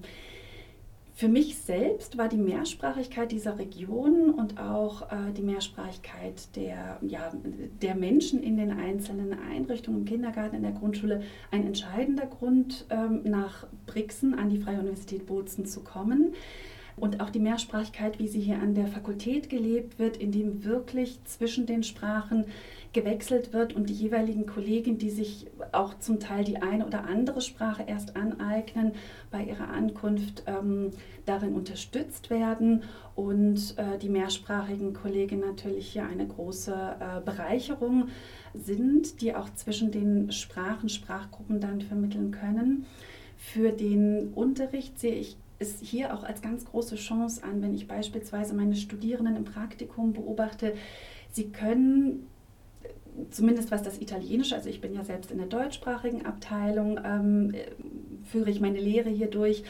Für 1.19 1.27
mich 1.27 1.57
selbst 1.57 2.17
war 2.17 2.29
die 2.29 2.37
Mehrsprachigkeit 2.37 3.33
dieser 3.33 3.59
Region 3.59 4.29
und 4.29 4.57
auch 4.57 5.11
äh, 5.11 5.33
die 5.35 5.41
Mehrsprachigkeit 5.41 6.55
der, 6.55 6.97
ja, 7.01 7.33
der 7.81 7.95
Menschen 7.95 8.41
in 8.41 8.55
den 8.55 8.71
einzelnen 8.71 9.37
Einrichtungen, 9.37 9.99
im 9.99 10.05
Kindergarten, 10.05 10.55
in 10.55 10.61
der 10.61 10.71
Grundschule 10.71 11.21
ein 11.51 11.67
entscheidender 11.67 12.25
Grund, 12.25 12.85
ähm, 12.89 13.23
nach 13.25 13.67
Brixen 13.85 14.33
an 14.33 14.49
die 14.49 14.59
Freie 14.59 14.79
Universität 14.79 15.25
Bozen 15.25 15.65
zu 15.65 15.81
kommen. 15.81 16.35
Und 16.95 17.19
auch 17.19 17.31
die 17.31 17.39
Mehrsprachigkeit, 17.39 18.17
wie 18.17 18.29
sie 18.29 18.39
hier 18.39 18.61
an 18.61 18.73
der 18.73 18.87
Fakultät 18.87 19.49
gelebt 19.49 19.99
wird, 19.99 20.15
in 20.15 20.31
dem 20.31 20.63
wirklich 20.63 21.21
zwischen 21.25 21.65
den 21.65 21.83
Sprachen 21.83 22.45
gewechselt 22.91 23.53
wird 23.53 23.73
und 23.73 23.89
die 23.89 23.93
jeweiligen 23.93 24.45
Kollegen, 24.47 24.97
die 24.97 25.11
sich 25.11 25.47
auch 25.71 25.99
zum 25.99 26.19
Teil 26.19 26.43
die 26.43 26.57
eine 26.57 26.85
oder 26.85 27.05
andere 27.05 27.41
Sprache 27.41 27.83
erst 27.85 28.15
aneignen, 28.15 28.93
bei 29.29 29.43
ihrer 29.43 29.69
Ankunft 29.69 30.43
ähm, 30.47 30.91
darin 31.25 31.53
unterstützt 31.53 32.29
werden 32.29 32.83
und 33.15 33.75
äh, 33.77 33.99
die 33.99 34.09
mehrsprachigen 34.09 34.93
Kollegen 34.93 35.39
natürlich 35.39 35.87
hier 35.87 36.05
eine 36.05 36.25
große 36.25 36.73
äh, 36.73 37.21
Bereicherung 37.21 38.07
sind, 38.55 39.21
die 39.21 39.35
auch 39.35 39.53
zwischen 39.53 39.91
den 39.91 40.31
Sprachen, 40.31 40.89
Sprachgruppen 40.89 41.59
dann 41.59 41.81
vermitteln 41.81 42.31
können. 42.31 42.85
Für 43.37 43.71
den 43.71 44.33
Unterricht 44.33 44.99
sehe 44.99 45.13
ich 45.15 45.37
es 45.59 45.79
hier 45.79 46.13
auch 46.13 46.23
als 46.23 46.41
ganz 46.41 46.65
große 46.65 46.95
Chance 46.95 47.43
an, 47.43 47.61
wenn 47.61 47.75
ich 47.75 47.87
beispielsweise 47.87 48.55
meine 48.55 48.75
Studierenden 48.75 49.35
im 49.35 49.45
Praktikum 49.45 50.13
beobachte. 50.13 50.73
Sie 51.31 51.49
können 51.49 52.27
zumindest 53.31 53.71
was 53.71 53.83
das 53.83 54.01
Italienische, 54.01 54.55
also 54.55 54.69
ich 54.69 54.81
bin 54.81 54.93
ja 54.93 55.03
selbst 55.03 55.31
in 55.31 55.37
der 55.37 55.47
deutschsprachigen 55.47 56.25
Abteilung, 56.25 56.99
ähm, 57.03 57.53
führe 58.23 58.49
ich 58.49 58.59
meine 58.59 58.79
Lehre 58.79 59.09
hier 59.09 59.27
durch, 59.27 59.63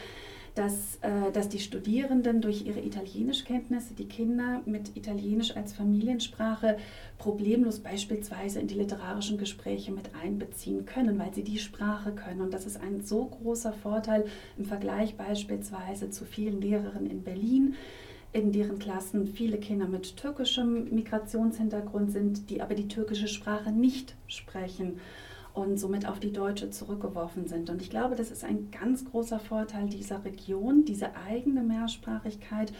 dass, 0.54 0.96
äh, 1.02 1.30
dass 1.32 1.48
die 1.48 1.60
Studierenden 1.60 2.40
durch 2.40 2.66
ihre 2.66 2.80
Italienischkenntnisse 2.80 3.94
die 3.94 4.08
Kinder 4.08 4.62
mit 4.66 4.96
Italienisch 4.96 5.56
als 5.56 5.72
Familiensprache 5.72 6.76
problemlos 7.18 7.80
beispielsweise 7.80 8.60
in 8.60 8.66
die 8.66 8.74
literarischen 8.74 9.38
Gespräche 9.38 9.92
mit 9.92 10.10
einbeziehen 10.20 10.86
können, 10.86 11.18
weil 11.18 11.32
sie 11.32 11.44
die 11.44 11.58
Sprache 11.58 12.12
können. 12.12 12.40
Und 12.40 12.52
das 12.52 12.66
ist 12.66 12.80
ein 12.80 13.02
so 13.02 13.26
großer 13.26 13.72
Vorteil 13.72 14.24
im 14.58 14.64
Vergleich 14.64 15.16
beispielsweise 15.16 16.10
zu 16.10 16.24
vielen 16.24 16.60
Lehrerinnen 16.60 17.10
in 17.10 17.22
Berlin 17.22 17.76
in 18.32 18.52
deren 18.52 18.78
Klassen 18.78 19.26
viele 19.26 19.58
Kinder 19.58 19.86
mit 19.86 20.16
türkischem 20.16 20.94
Migrationshintergrund 20.94 22.12
sind, 22.12 22.48
die 22.50 22.62
aber 22.62 22.74
die 22.74 22.88
türkische 22.88 23.28
Sprache 23.28 23.72
nicht 23.72 24.14
sprechen 24.28 25.00
und 25.52 25.78
somit 25.78 26.06
auf 26.06 26.20
die 26.20 26.32
deutsche 26.32 26.70
zurückgeworfen 26.70 27.46
sind. 27.46 27.70
Und 27.70 27.82
ich 27.82 27.90
glaube, 27.90 28.14
das 28.14 28.30
ist 28.30 28.44
ein 28.44 28.70
ganz 28.70 29.04
großer 29.04 29.40
Vorteil 29.40 29.88
dieser 29.88 30.24
Region, 30.24 30.84
diese 30.84 31.16
eigene 31.16 31.62
Mehrsprachigkeit. 31.62 32.72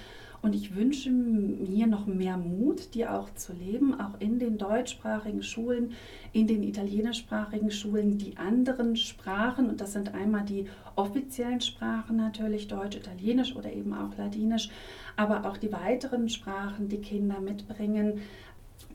Und 0.43 0.55
ich 0.55 0.75
wünsche 0.75 1.11
mir 1.11 1.87
noch 1.87 2.07
mehr 2.07 2.39
Mut, 2.39 2.95
die 2.95 3.07
auch 3.07 3.33
zu 3.35 3.53
leben, 3.53 4.01
auch 4.01 4.19
in 4.21 4.39
den 4.39 4.57
deutschsprachigen 4.57 5.43
Schulen, 5.43 5.93
in 6.33 6.47
den 6.47 6.63
italienischsprachigen 6.63 7.71
Schulen, 7.71 8.17
die 8.17 8.39
anderen 8.39 8.97
Sprachen, 8.97 9.69
und 9.69 9.83
das 9.83 9.93
sind 9.93 10.15
einmal 10.15 10.45
die 10.45 10.67
offiziellen 10.97 11.61
Sprachen 11.61 12.17
natürlich, 12.17 12.69
Deutsch, 12.69 12.97
Italienisch 12.97 13.55
oder 13.55 13.71
eben 13.71 13.93
auch 13.93 14.17
Ladinisch, 14.17 14.71
aber 15.17 15.45
auch 15.45 15.59
die 15.59 15.73
weiteren 15.73 16.31
Sprachen, 16.31 16.89
die 16.89 17.03
Kinder 17.03 17.41
mitbringen, 17.41 18.21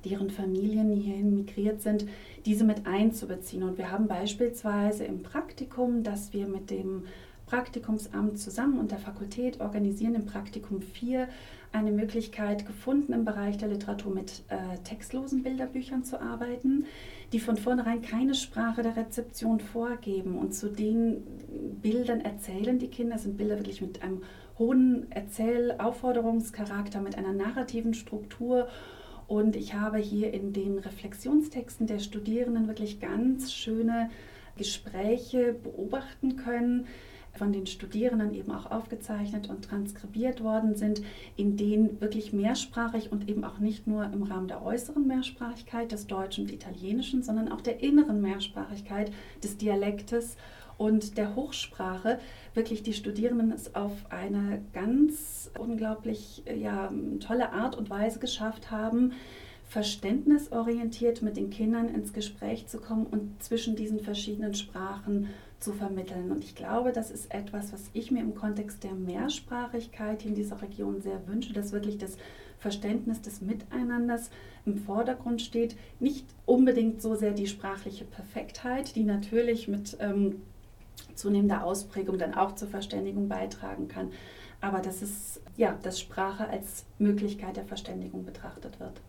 deren 0.03 0.31
Familien 0.31 0.91
hierhin 0.93 1.35
migriert 1.35 1.81
sind, 1.81 2.05
diese 2.45 2.63
mit 2.63 2.87
einzubeziehen. 2.87 3.63
Und 3.63 3.77
wir 3.77 3.91
haben 3.91 4.07
beispielsweise 4.07 5.03
im 5.03 5.21
Praktikum, 5.21 6.03
dass 6.03 6.33
wir 6.33 6.47
mit 6.47 6.69
dem 6.69 7.03
Praktikumsamt 7.45 8.39
zusammen 8.39 8.79
und 8.79 8.91
der 8.91 8.97
Fakultät 8.97 9.61
organisieren 9.61 10.15
im 10.15 10.25
Praktikum 10.25 10.81
4 10.81 11.27
eine 11.71 11.91
Möglichkeit 11.91 12.65
gefunden, 12.65 13.13
im 13.13 13.25
Bereich 13.25 13.57
der 13.57 13.67
Literatur 13.67 14.13
mit 14.13 14.43
äh, 14.49 14.77
textlosen 14.83 15.43
Bilderbüchern 15.43 16.03
zu 16.03 16.19
arbeiten, 16.21 16.85
die 17.33 17.39
von 17.39 17.57
vornherein 17.57 18.01
keine 18.01 18.33
Sprache 18.33 18.81
der 18.81 18.95
Rezeption 18.95 19.59
vorgeben. 19.59 20.37
Und 20.37 20.53
zu 20.53 20.69
den 20.69 21.23
Bildern 21.81 22.21
erzählen 22.21 22.79
die 22.79 22.87
Kinder, 22.87 23.15
das 23.15 23.23
sind 23.23 23.37
Bilder 23.37 23.57
wirklich 23.57 23.81
mit 23.81 24.01
einem 24.01 24.23
hohen 24.57 25.11
Erzählaufforderungscharakter, 25.11 27.01
mit 27.01 27.17
einer 27.17 27.33
narrativen 27.33 27.93
Struktur. 27.93 28.67
Und 29.27 29.55
ich 29.55 29.73
habe 29.73 29.97
hier 29.97 30.33
in 30.33 30.53
den 30.53 30.79
Reflexionstexten 30.79 31.87
der 31.87 31.99
Studierenden 31.99 32.67
wirklich 32.67 32.99
ganz 32.99 33.51
schöne 33.51 34.09
Gespräche 34.57 35.53
beobachten 35.53 36.37
können, 36.37 36.87
von 37.37 37.51
den 37.51 37.67
Studierenden 37.67 38.33
eben 38.33 38.51
auch 38.51 38.71
aufgezeichnet 38.71 39.49
und 39.49 39.65
transkribiert 39.65 40.43
worden 40.43 40.75
sind, 40.75 41.01
in 41.35 41.57
denen 41.57 41.99
wirklich 42.01 42.33
mehrsprachig 42.33 43.11
und 43.11 43.29
eben 43.29 43.43
auch 43.43 43.59
nicht 43.59 43.87
nur 43.87 44.05
im 44.05 44.23
Rahmen 44.23 44.47
der 44.47 44.63
äußeren 44.63 45.05
Mehrsprachigkeit 45.07 45.91
des 45.91 46.07
Deutschen 46.07 46.45
und 46.45 46.53
Italienischen, 46.53 47.23
sondern 47.23 47.51
auch 47.51 47.61
der 47.61 47.81
inneren 47.81 48.21
Mehrsprachigkeit 48.21 49.11
des 49.43 49.57
Dialektes 49.57 50.37
und 50.77 51.17
der 51.17 51.35
Hochsprache 51.35 52.19
wirklich 52.53 52.83
die 52.83 52.93
Studierenden 52.93 53.51
es 53.51 53.75
auf 53.75 53.93
eine 54.09 54.61
ganz 54.73 55.51
unglaublich 55.57 56.43
ja, 56.53 56.91
tolle 57.19 57.51
Art 57.53 57.77
und 57.77 57.89
Weise 57.89 58.19
geschafft 58.19 58.71
haben, 58.71 59.13
verständnisorientiert 59.63 61.21
mit 61.21 61.37
den 61.37 61.49
Kindern 61.49 61.89
ins 61.89 62.13
Gespräch 62.13 62.67
zu 62.67 62.79
kommen 62.79 63.05
und 63.05 63.41
zwischen 63.41 63.75
diesen 63.75 63.99
verschiedenen 63.99 64.53
Sprachen 64.53 65.29
zu 65.65 65.73
vermitteln. 65.73 66.31
Und 66.31 66.43
ich 66.43 66.53
glaube, 66.53 66.91
das 66.91 67.09
ist 67.09 67.33
etwas, 67.33 67.73
was 67.73 67.89
ich 67.93 68.11
mir 68.11 68.21
im 68.21 68.35
Kontext 68.35 68.83
der 68.83 68.93
Mehrsprachigkeit 68.93 70.23
in 70.23 70.35
dieser 70.35 70.61
Region 70.61 71.01
sehr 71.01 71.27
wünsche, 71.27 71.53
dass 71.53 71.71
wirklich 71.71 71.97
das 71.97 72.17
Verständnis 72.59 73.21
des 73.21 73.41
Miteinanders 73.41 74.29
im 74.65 74.77
Vordergrund 74.77 75.41
steht. 75.41 75.75
Nicht 75.99 76.27
unbedingt 76.45 77.01
so 77.01 77.15
sehr 77.15 77.31
die 77.31 77.47
sprachliche 77.47 78.05
Perfektheit, 78.05 78.95
die 78.95 79.03
natürlich 79.03 79.67
mit 79.67 79.97
ähm, 79.99 80.43
zunehmender 81.15 81.63
Ausprägung 81.63 82.19
dann 82.19 82.35
auch 82.35 82.53
zur 82.53 82.67
Verständigung 82.67 83.27
beitragen 83.27 83.87
kann. 83.87 84.11
Aber 84.61 84.79
dass 84.79 85.01
es 85.01 85.41
ja, 85.57 85.77
dass 85.81 85.99
Sprache 85.99 86.47
als 86.47 86.85
Möglichkeit 86.99 87.57
der 87.57 87.65
Verständigung 87.65 88.23
betrachtet 88.23 88.79
wird. 88.79 89.01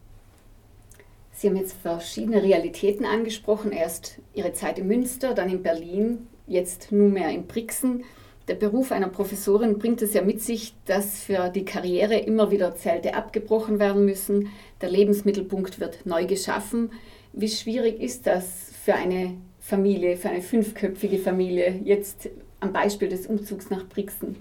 Sie 1.32 1.48
haben 1.48 1.56
jetzt 1.56 1.74
verschiedene 1.74 2.42
Realitäten 2.42 3.04
angesprochen. 3.04 3.72
Erst 3.72 4.22
Ihre 4.32 4.54
Zeit 4.54 4.78
in 4.78 4.86
Münster, 4.86 5.34
dann 5.34 5.50
in 5.50 5.62
Berlin, 5.62 6.26
jetzt 6.46 6.92
nunmehr 6.92 7.30
in 7.30 7.46
Brixen. 7.46 8.04
Der 8.48 8.54
Beruf 8.54 8.92
einer 8.92 9.08
Professorin 9.08 9.78
bringt 9.78 10.02
es 10.02 10.14
ja 10.14 10.22
mit 10.22 10.40
sich, 10.40 10.74
dass 10.84 11.20
für 11.20 11.48
die 11.48 11.64
Karriere 11.64 12.16
immer 12.16 12.50
wieder 12.50 12.76
Zelte 12.76 13.14
abgebrochen 13.14 13.78
werden 13.80 14.04
müssen. 14.04 14.50
Der 14.80 14.90
Lebensmittelpunkt 14.90 15.80
wird 15.80 16.06
neu 16.06 16.26
geschaffen. 16.26 16.90
Wie 17.32 17.48
schwierig 17.48 18.00
ist 18.00 18.26
das 18.26 18.70
für 18.84 18.94
eine 18.94 19.34
Familie, 19.58 20.16
für 20.16 20.28
eine 20.28 20.42
fünfköpfige 20.42 21.18
Familie, 21.18 21.80
jetzt 21.84 22.28
am 22.60 22.72
Beispiel 22.72 23.08
des 23.08 23.26
Umzugs 23.26 23.68
nach 23.68 23.86
Brixen? 23.88 24.36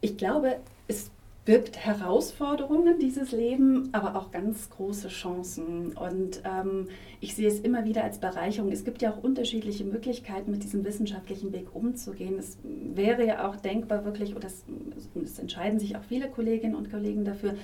Ich 0.00 0.16
glaube, 0.16 0.56
es 0.88 1.10
birgt 1.48 1.78
Herausforderungen, 1.78 2.98
dieses 2.98 3.32
Leben, 3.32 3.88
aber 3.92 4.16
auch 4.16 4.30
ganz 4.32 4.68
große 4.68 5.08
Chancen. 5.08 5.96
Und 5.96 6.42
ähm, 6.44 6.88
ich 7.20 7.34
sehe 7.36 7.48
es 7.48 7.60
immer 7.60 7.86
wieder 7.86 8.04
als 8.04 8.18
Bereicherung. 8.18 8.70
Es 8.70 8.84
gibt 8.84 9.00
ja 9.00 9.10
auch 9.10 9.22
unterschiedliche 9.22 9.82
Möglichkeiten, 9.84 10.50
mit 10.50 10.62
diesem 10.62 10.84
wissenschaftlichen 10.84 11.50
Weg 11.54 11.74
umzugehen. 11.74 12.38
Es 12.38 12.58
wäre 12.62 13.26
ja 13.26 13.48
auch 13.48 13.56
denkbar, 13.56 14.04
wirklich, 14.04 14.36
oder 14.36 14.46
es, 14.46 14.62
es 15.24 15.38
entscheiden 15.38 15.80
sich 15.80 15.96
auch 15.96 16.02
viele 16.06 16.28
Kolleginnen 16.28 16.74
und 16.74 16.90
Kollegen 16.90 17.24
dafür, 17.24 17.54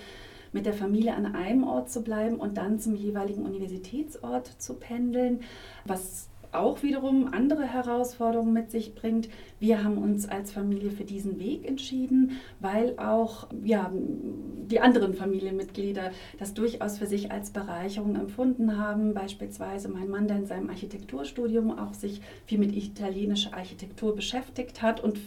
mit 0.55 0.64
der 0.64 0.73
Familie 0.73 1.14
an 1.14 1.35
einem 1.35 1.64
Ort 1.64 1.90
zu 1.90 2.03
bleiben 2.03 2.37
und 2.37 2.57
dann 2.57 2.81
zum 2.81 2.94
jeweiligen 2.94 3.44
Universitätsort 3.44 4.47
zu 4.47 4.77
pendeln, 4.77 5.40
was 5.85 6.31
auch 6.55 6.83
wiederum 6.83 7.33
andere 7.33 7.64
Herausforderungen 7.64 8.53
mit 8.53 8.71
sich 8.71 8.95
bringt. 8.95 9.29
Wir 9.59 9.83
haben 9.83 9.99
uns 9.99 10.29
als 10.29 10.53
Familie 10.53 10.90
für 10.90 11.05
diesen 11.05 11.38
Weg 11.38 11.67
entschieden, 11.67 12.33
weil 12.61 12.99
auch 12.99 13.49
ja, 13.62 13.90
die 13.93 14.81
anderen 14.81 15.14
Familienmitglieder 15.14 16.11
das 16.38 16.55
durchaus 16.55 16.99
für 16.99 17.07
sich 17.07 17.31
als 17.31 17.51
Bereicherung 17.51 18.17
empfunden 18.17 18.79
haben. 18.79 19.14
Beispielsweise 19.14 19.88
mein 19.88 20.09
Mann, 20.09 20.29
der 20.29 20.38
in 20.38 20.47
seinem 20.47 20.71
Architekturstudium 20.71 21.79
auch 21.79 21.95
sich 21.95 22.21
viel 22.47 22.59
mit 22.59 22.75
italienischer 22.75 23.55
Architektur 23.55 24.14
beschäftigt 24.14 24.83
hat 24.83 25.03
und 25.03 25.19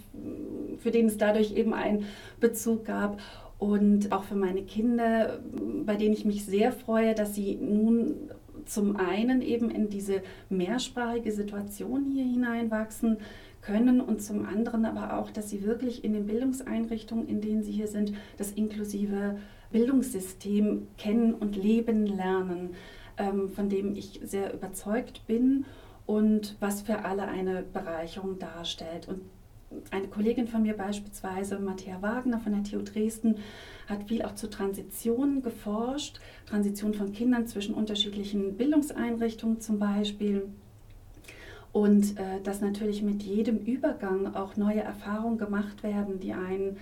für 0.77 0.91
den 0.91 1.07
es 1.07 1.17
dadurch 1.17 1.51
eben 1.55 1.73
einen 1.73 2.05
Bezug 2.39 2.85
gab 2.85 3.19
und 3.59 4.11
auch 4.11 4.23
für 4.23 4.35
meine 4.35 4.61
Kinder, 4.63 5.39
bei 5.85 5.95
denen 5.95 6.13
ich 6.13 6.25
mich 6.25 6.45
sehr 6.45 6.71
freue, 6.71 7.15
dass 7.15 7.33
sie 7.33 7.55
nun 7.55 8.29
zum 8.67 8.95
einen 8.97 9.41
eben 9.41 9.69
in 9.69 9.89
diese 9.89 10.21
mehrsprachige 10.49 11.31
Situation 11.31 12.05
hier 12.11 12.23
hineinwachsen 12.23 13.17
können 13.61 13.99
und 13.99 14.21
zum 14.21 14.45
anderen 14.45 14.85
aber 14.85 15.17
auch, 15.17 15.31
dass 15.31 15.49
sie 15.49 15.63
wirklich 15.63 16.03
in 16.03 16.13
den 16.13 16.25
Bildungseinrichtungen, 16.25 17.27
in 17.27 17.41
denen 17.41 17.63
sie 17.63 17.71
hier 17.71 17.87
sind, 17.87 18.13
das 18.37 18.51
inklusive 18.51 19.37
Bildungssystem 19.71 20.87
kennen 20.97 21.33
und 21.33 21.55
leben 21.55 22.05
lernen, 22.05 22.75
ähm, 23.17 23.49
von 23.49 23.69
dem 23.69 23.95
ich 23.95 24.21
sehr 24.23 24.53
überzeugt 24.53 25.25
bin 25.27 25.65
und 26.05 26.55
was 26.59 26.81
für 26.81 27.03
alle 27.03 27.27
eine 27.27 27.63
Bereicherung 27.63 28.39
darstellt. 28.39 29.07
Und 29.07 29.21
eine 29.91 30.07
Kollegin 30.07 30.47
von 30.47 30.63
mir 30.63 30.75
beispielsweise, 30.75 31.59
Matthäa 31.59 32.01
Wagner 32.01 32.39
von 32.39 32.53
der 32.53 32.63
TU 32.63 32.83
Dresden, 32.83 33.35
hat 33.87 34.03
viel 34.07 34.21
auch 34.21 34.35
zu 34.35 34.49
Transitionen 34.49 35.41
geforscht, 35.41 36.19
Transition 36.45 36.93
von 36.93 37.11
Kindern 37.13 37.47
zwischen 37.47 37.75
unterschiedlichen 37.75 38.55
Bildungseinrichtungen 38.55 39.59
zum 39.59 39.79
Beispiel. 39.79 40.47
Und 41.73 42.17
äh, 42.17 42.41
dass 42.43 42.61
natürlich 42.61 43.03
mit 43.03 43.23
jedem 43.23 43.57
Übergang 43.57 44.35
auch 44.35 44.55
neue 44.55 44.81
Erfahrungen 44.81 45.37
gemacht 45.37 45.83
werden, 45.83 46.19
die 46.19 46.33
einen 46.33 46.77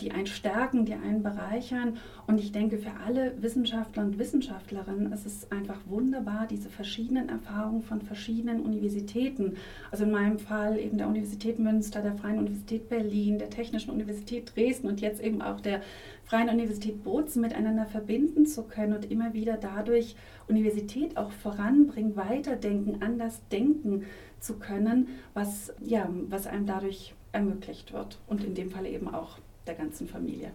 die 0.00 0.10
einen 0.10 0.26
stärken, 0.26 0.86
die 0.86 0.94
einen 0.94 1.22
bereichern. 1.22 1.98
Und 2.26 2.40
ich 2.40 2.50
denke, 2.50 2.78
für 2.78 2.92
alle 3.06 3.34
Wissenschaftler 3.42 4.04
und 4.04 4.18
Wissenschaftlerinnen 4.18 5.12
ist 5.12 5.26
es 5.26 5.52
einfach 5.52 5.78
wunderbar, 5.86 6.46
diese 6.48 6.70
verschiedenen 6.70 7.28
Erfahrungen 7.28 7.82
von 7.82 8.00
verschiedenen 8.00 8.60
Universitäten, 8.60 9.56
also 9.90 10.04
in 10.04 10.12
meinem 10.12 10.38
Fall 10.38 10.78
eben 10.78 10.96
der 10.96 11.08
Universität 11.08 11.58
Münster, 11.58 12.00
der 12.00 12.14
Freien 12.14 12.38
Universität 12.38 12.88
Berlin, 12.88 13.38
der 13.38 13.50
Technischen 13.50 13.90
Universität 13.90 14.56
Dresden 14.56 14.88
und 14.88 15.02
jetzt 15.02 15.22
eben 15.22 15.42
auch 15.42 15.60
der 15.60 15.82
Freien 16.24 16.48
Universität 16.48 17.04
Bozen 17.04 17.42
miteinander 17.42 17.84
verbinden 17.84 18.46
zu 18.46 18.62
können 18.62 18.94
und 18.94 19.10
immer 19.10 19.34
wieder 19.34 19.58
dadurch 19.58 20.16
Universität 20.48 21.18
auch 21.18 21.32
voranbringen, 21.32 22.16
weiterdenken, 22.16 23.02
anders 23.02 23.42
denken 23.52 24.04
zu 24.38 24.58
können, 24.58 25.08
was, 25.34 25.74
ja, 25.84 26.08
was 26.28 26.46
einem 26.46 26.64
dadurch 26.64 27.14
ermöglicht 27.32 27.92
wird. 27.92 28.18
Und 28.26 28.42
in 28.42 28.54
dem 28.54 28.70
Fall 28.70 28.86
eben 28.86 29.12
auch 29.12 29.38
der 29.66 29.74
ganzen 29.74 30.08
Familie. 30.08 30.52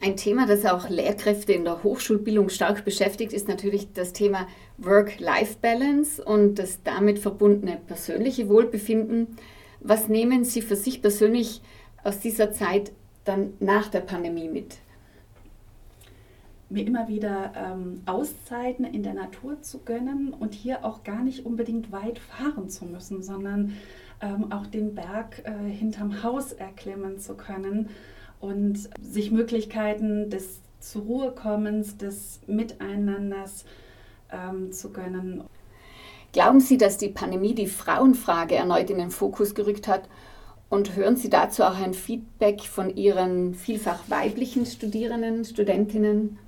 Ein 0.00 0.16
Thema, 0.16 0.46
das 0.46 0.66
auch 0.66 0.88
Lehrkräfte 0.88 1.52
in 1.52 1.64
der 1.64 1.82
Hochschulbildung 1.82 2.48
stark 2.48 2.84
beschäftigt, 2.84 3.32
ist 3.32 3.48
natürlich 3.48 3.92
das 3.92 4.12
Thema 4.12 4.46
Work-Life-Balance 4.78 6.22
und 6.22 6.58
das 6.58 6.82
damit 6.82 7.18
verbundene 7.18 7.78
persönliche 7.86 8.48
Wohlbefinden. 8.48 9.28
Was 9.80 10.08
nehmen 10.08 10.44
Sie 10.44 10.62
für 10.62 10.76
sich 10.76 11.00
persönlich 11.00 11.62
aus 12.02 12.20
dieser 12.20 12.52
Zeit 12.52 12.92
dann 13.24 13.54
nach 13.60 13.88
der 13.88 14.00
Pandemie 14.00 14.48
mit? 14.48 14.76
Mir 16.68 16.86
immer 16.86 17.08
wieder 17.08 17.52
ähm, 17.56 18.02
Auszeiten 18.04 18.84
in 18.84 19.02
der 19.04 19.14
Natur 19.14 19.62
zu 19.62 19.80
gönnen 19.84 20.32
und 20.32 20.54
hier 20.54 20.84
auch 20.84 21.04
gar 21.04 21.22
nicht 21.22 21.46
unbedingt 21.46 21.92
weit 21.92 22.18
fahren 22.18 22.68
zu 22.68 22.84
müssen, 22.84 23.22
sondern 23.22 23.74
ähm, 24.24 24.50
auch 24.50 24.66
den 24.66 24.94
Berg 24.94 25.42
äh, 25.44 25.70
hinterm 25.70 26.22
Haus 26.22 26.52
erklimmen 26.52 27.18
zu 27.18 27.34
können 27.34 27.90
und 28.40 28.88
sich 29.00 29.30
Möglichkeiten 29.30 30.30
des 30.30 30.60
zur 30.80 31.02
Ruhe 31.02 31.32
kommens, 31.32 31.96
des 31.96 32.40
Miteinanders 32.46 33.64
ähm, 34.30 34.70
zu 34.72 34.92
gönnen. 34.92 35.44
Glauben 36.32 36.60
Sie, 36.60 36.76
dass 36.76 36.98
die 36.98 37.08
Pandemie 37.08 37.54
die 37.54 37.66
Frauenfrage 37.66 38.54
erneut 38.54 38.90
in 38.90 38.98
den 38.98 39.10
Fokus 39.10 39.54
gerückt 39.54 39.88
hat? 39.88 40.08
Und 40.68 40.96
hören 40.96 41.16
Sie 41.16 41.30
dazu 41.30 41.62
auch 41.62 41.78
ein 41.78 41.94
Feedback 41.94 42.62
von 42.62 42.94
Ihren 42.96 43.54
vielfach 43.54 44.00
weiblichen 44.08 44.66
Studierenden, 44.66 45.44
Studentinnen? 45.44 46.38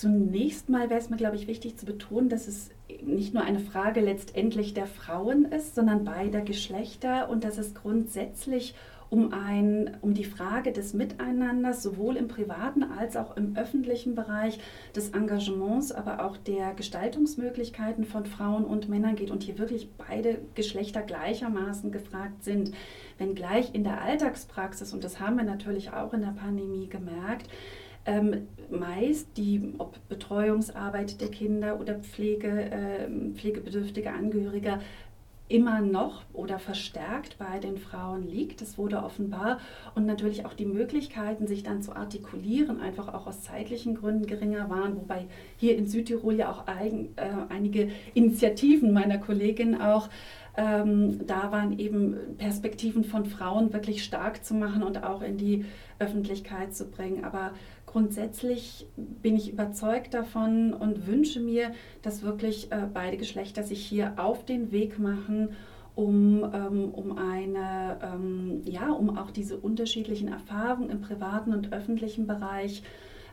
Zunächst 0.00 0.70
mal 0.70 0.88
wäre 0.88 0.98
es 0.98 1.10
mir, 1.10 1.18
glaube 1.18 1.36
ich, 1.36 1.46
wichtig 1.46 1.76
zu 1.76 1.84
betonen, 1.84 2.30
dass 2.30 2.48
es 2.48 2.70
nicht 3.02 3.34
nur 3.34 3.42
eine 3.42 3.60
Frage 3.60 4.00
letztendlich 4.00 4.72
der 4.72 4.86
Frauen 4.86 5.44
ist, 5.44 5.74
sondern 5.74 6.04
beider 6.04 6.40
Geschlechter 6.40 7.28
und 7.28 7.44
dass 7.44 7.58
es 7.58 7.74
grundsätzlich 7.74 8.74
um, 9.10 9.34
ein, 9.34 9.98
um 10.00 10.14
die 10.14 10.24
Frage 10.24 10.72
des 10.72 10.94
Miteinanders 10.94 11.82
sowohl 11.82 12.16
im 12.16 12.28
privaten 12.28 12.82
als 12.82 13.14
auch 13.14 13.36
im 13.36 13.58
öffentlichen 13.58 14.14
Bereich, 14.14 14.58
des 14.96 15.10
Engagements, 15.10 15.92
aber 15.92 16.24
auch 16.24 16.38
der 16.38 16.72
Gestaltungsmöglichkeiten 16.72 18.06
von 18.06 18.24
Frauen 18.24 18.64
und 18.64 18.88
Männern 18.88 19.16
geht 19.16 19.30
und 19.30 19.42
hier 19.42 19.58
wirklich 19.58 19.90
beide 19.98 20.38
Geschlechter 20.54 21.02
gleichermaßen 21.02 21.92
gefragt 21.92 22.42
sind. 22.42 22.72
Wenngleich 23.18 23.74
in 23.74 23.84
der 23.84 24.00
Alltagspraxis, 24.00 24.94
und 24.94 25.04
das 25.04 25.20
haben 25.20 25.36
wir 25.36 25.44
natürlich 25.44 25.92
auch 25.92 26.14
in 26.14 26.22
der 26.22 26.28
Pandemie 26.28 26.88
gemerkt, 26.88 27.50
ähm, 28.06 28.48
meist 28.70 29.36
die 29.36 29.74
ob 29.78 29.96
Betreuungsarbeit 30.08 31.20
der 31.20 31.30
Kinder 31.30 31.80
oder 31.80 31.96
Pflege, 31.96 32.48
äh, 32.48 33.08
pflegebedürftige 33.34 34.12
Angehörige 34.12 34.80
immer 35.48 35.80
noch 35.80 36.22
oder 36.32 36.60
verstärkt 36.60 37.36
bei 37.36 37.58
den 37.58 37.76
Frauen 37.76 38.28
liegt. 38.28 38.60
Das 38.60 38.78
wurde 38.78 39.02
offenbar 39.02 39.58
und 39.96 40.06
natürlich 40.06 40.46
auch 40.46 40.54
die 40.54 40.64
Möglichkeiten, 40.64 41.48
sich 41.48 41.64
dann 41.64 41.82
zu 41.82 41.94
artikulieren, 41.94 42.80
einfach 42.80 43.12
auch 43.12 43.26
aus 43.26 43.42
zeitlichen 43.42 43.96
Gründen 43.96 44.26
geringer 44.26 44.70
waren, 44.70 44.94
wobei 44.94 45.26
hier 45.56 45.76
in 45.76 45.88
Südtirol 45.88 46.34
ja 46.34 46.52
auch 46.52 46.68
ein, 46.68 47.08
äh, 47.16 47.30
einige 47.48 47.90
Initiativen 48.14 48.92
meiner 48.92 49.18
Kollegin 49.18 49.80
auch 49.80 50.08
ähm, 50.56 51.26
da 51.26 51.52
waren 51.52 51.78
eben 51.78 52.36
Perspektiven 52.36 53.04
von 53.04 53.24
Frauen 53.24 53.72
wirklich 53.72 54.04
stark 54.04 54.44
zu 54.44 54.54
machen 54.54 54.82
und 54.82 55.02
auch 55.04 55.22
in 55.22 55.36
die 55.36 55.64
Öffentlichkeit 55.98 56.74
zu 56.74 56.90
bringen. 56.90 57.24
Aber 57.24 57.52
grundsätzlich 57.90 58.86
bin 58.96 59.34
ich 59.34 59.52
überzeugt 59.52 60.14
davon 60.14 60.72
und 60.72 61.08
wünsche 61.08 61.40
mir, 61.40 61.72
dass 62.02 62.22
wirklich 62.22 62.70
äh, 62.70 62.86
beide 62.92 63.16
Geschlechter 63.16 63.64
sich 63.64 63.84
hier 63.84 64.14
auf 64.16 64.44
den 64.44 64.70
Weg 64.70 65.00
machen, 65.00 65.56
um, 65.96 66.48
ähm, 66.54 66.90
um 66.90 67.18
eine, 67.18 67.98
ähm, 68.00 68.62
ja, 68.64 68.90
um 68.92 69.18
auch 69.18 69.32
diese 69.32 69.56
unterschiedlichen 69.56 70.28
Erfahrungen 70.28 70.88
im 70.88 71.00
privaten 71.00 71.52
und 71.52 71.72
öffentlichen 71.72 72.28
Bereich 72.28 72.84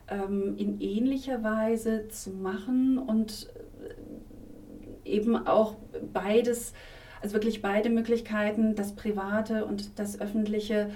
ähm, 0.08 0.56
in 0.58 0.82
ähnlicher 0.82 1.44
Weise 1.44 2.08
zu 2.08 2.32
machen 2.32 2.98
und 2.98 3.50
äh, 5.06 5.10
eben 5.10 5.36
auch 5.36 5.76
beides, 6.14 6.74
also 7.22 7.36
wirklich 7.36 7.62
beide 7.62 7.92
Möglichkeiten, 7.92 8.74
das 8.74 8.96
Private 8.96 9.66
und 9.66 10.00
das 10.00 10.20
Öffentliche, 10.20 10.90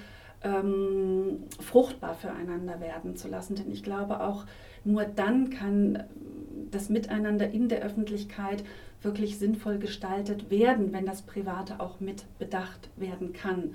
ähm, 0.44 1.44
fruchtbar 1.60 2.16
füreinander 2.16 2.80
werden 2.80 3.16
zu 3.16 3.28
lassen. 3.28 3.56
Denn 3.56 3.72
ich 3.72 3.84
glaube 3.84 4.22
auch, 4.22 4.46
nur 4.84 5.06
dann 5.06 5.50
kann 5.50 6.04
das 6.72 6.90
Miteinander 6.90 7.50
in 7.50 7.70
der 7.70 7.82
Öffentlichkeit 7.82 8.64
wirklich 9.02 9.38
sinnvoll 9.38 9.78
gestaltet 9.78 10.50
werden, 10.50 10.94
wenn 10.94 11.06
das 11.06 11.24
Private 11.24 11.80
auch 11.80 12.00
mit 12.00 12.26
bedacht 12.40 12.90
werden 12.96 13.34
kann, 13.34 13.74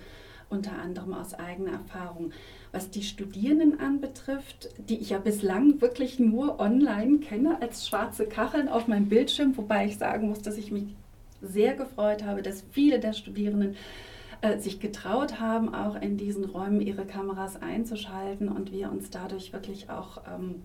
unter 0.49 0.79
anderem 0.79 1.13
aus 1.13 1.35
eigener 1.35 1.73
Erfahrung. 1.73 2.33
Was 2.73 2.91
die 2.91 3.03
Studierenden 3.03 3.81
anbetrifft, 3.81 4.71
die 4.89 4.99
ich 4.99 5.11
ja 5.11 5.19
bislang 5.19 5.81
wirklich 5.81 6.19
nur 6.21 6.61
online 6.61 7.19
kenne 7.19 7.61
als 7.61 7.89
schwarze 7.89 8.27
Kacheln 8.27 8.69
auf 8.69 8.87
meinem 8.87 9.09
Bildschirm, 9.09 9.57
wobei 9.57 9.87
ich 9.87 9.99
sagen 9.99 10.29
muss, 10.29 10.43
dass 10.43 10.57
ich 10.57 10.71
mich 10.71 10.95
sehr 11.43 11.75
gefreut 11.75 12.25
habe, 12.25 12.43
dass 12.43 12.65
viele 12.71 13.01
der 13.01 13.13
Studierenden 13.13 13.77
äh, 14.41 14.59
sich 14.59 14.81
getraut 14.81 15.41
haben, 15.41 15.75
auch 15.75 16.01
in 16.01 16.17
diesen 16.17 16.45
Räumen 16.45 16.81
ihre 16.81 17.07
Kameras 17.07 17.61
einzuschalten 17.61 18.49
und 18.49 18.73
wir 18.73 18.91
uns 18.91 19.11
dadurch 19.11 19.53
wirklich 19.53 19.91
auch 19.91 20.23
ähm, 20.27 20.63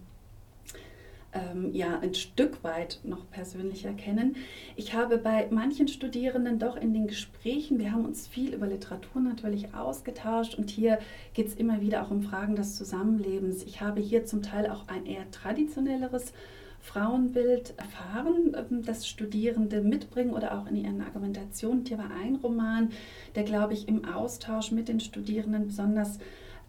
ähm, 1.33 1.73
ja, 1.73 1.99
ein 1.99 2.13
Stück 2.13 2.63
weit 2.63 2.99
noch 3.03 3.29
persönlicher 3.29 3.93
kennen. 3.93 4.35
Ich 4.75 4.93
habe 4.93 5.17
bei 5.17 5.47
manchen 5.49 5.87
Studierenden 5.87 6.59
doch 6.59 6.75
in 6.75 6.93
den 6.93 7.07
Gesprächen, 7.07 7.79
wir 7.79 7.91
haben 7.91 8.05
uns 8.05 8.27
viel 8.27 8.53
über 8.53 8.67
Literatur 8.67 9.21
natürlich 9.21 9.73
ausgetauscht 9.73 10.55
und 10.55 10.69
hier 10.69 10.99
geht 11.33 11.47
es 11.47 11.55
immer 11.55 11.81
wieder 11.81 12.03
auch 12.03 12.11
um 12.11 12.21
Fragen 12.21 12.55
des 12.55 12.75
Zusammenlebens. 12.75 13.63
Ich 13.63 13.81
habe 13.81 14.01
hier 14.01 14.25
zum 14.25 14.41
Teil 14.41 14.69
auch 14.69 14.87
ein 14.87 15.05
eher 15.05 15.29
traditionelleres 15.31 16.33
Frauenbild 16.81 17.73
erfahren, 17.77 18.55
ähm, 18.55 18.83
das 18.83 19.07
Studierende 19.07 19.81
mitbringen 19.81 20.33
oder 20.33 20.57
auch 20.57 20.67
in 20.67 20.75
ihren 20.75 21.01
Argumentationen. 21.01 21.85
Hier 21.85 21.97
war 21.97 22.11
ein 22.23 22.35
Roman, 22.35 22.89
der, 23.35 23.43
glaube 23.43 23.73
ich, 23.73 23.87
im 23.87 24.05
Austausch 24.05 24.71
mit 24.71 24.87
den 24.87 24.99
Studierenden 24.99 25.67
besonders 25.67 26.17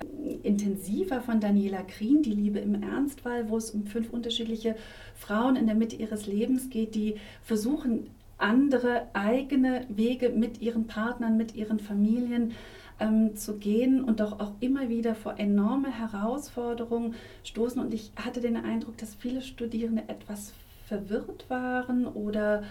ähm, 0.02 0.40
intensiver 0.42 1.20
von 1.20 1.40
Daniela 1.40 1.82
Krien, 1.82 2.22
Die 2.22 2.32
Liebe 2.32 2.58
im 2.58 2.82
Ernstfall, 2.82 3.48
wo 3.48 3.56
es 3.56 3.70
um 3.70 3.86
fünf 3.86 4.10
unterschiedliche 4.12 4.76
Frauen 5.14 5.56
in 5.56 5.66
der 5.66 5.74
Mitte 5.74 5.96
ihres 5.96 6.26
Lebens 6.26 6.70
geht, 6.70 6.94
die 6.94 7.16
versuchen, 7.42 8.10
andere 8.38 9.06
eigene 9.12 9.86
Wege 9.88 10.30
mit 10.30 10.60
ihren 10.60 10.88
Partnern, 10.88 11.36
mit 11.36 11.54
ihren 11.54 11.78
Familien 11.78 12.52
ähm, 13.00 13.36
zu 13.36 13.58
gehen 13.58 14.02
und 14.02 14.20
doch 14.20 14.40
auch 14.40 14.52
immer 14.60 14.88
wieder 14.88 15.14
vor 15.14 15.38
enorme 15.38 15.90
Herausforderungen 15.90 17.14
stoßen. 17.44 17.80
Und 17.80 17.92
ich 17.94 18.12
hatte 18.16 18.40
den 18.40 18.56
Eindruck, 18.56 18.96
dass 18.98 19.14
viele 19.14 19.42
Studierende 19.42 20.04
etwas 20.08 20.52
verwirrt 20.86 21.48
waren 21.48 22.06
oder 22.06 22.64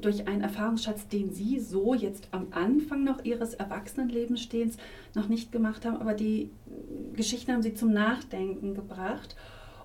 durch 0.00 0.28
einen 0.28 0.42
Erfahrungsschatz, 0.42 1.08
den 1.08 1.32
sie 1.32 1.60
so 1.60 1.94
jetzt 1.94 2.28
am 2.30 2.48
Anfang 2.50 3.04
noch 3.04 3.24
ihres 3.24 3.54
Erwachsenenlebens 3.54 4.76
noch 5.14 5.28
nicht 5.28 5.50
gemacht 5.50 5.86
haben, 5.86 5.96
aber 5.96 6.12
die 6.12 6.50
Geschichten 7.14 7.52
haben 7.52 7.62
sie 7.62 7.74
zum 7.74 7.92
Nachdenken 7.92 8.74
gebracht. 8.74 9.36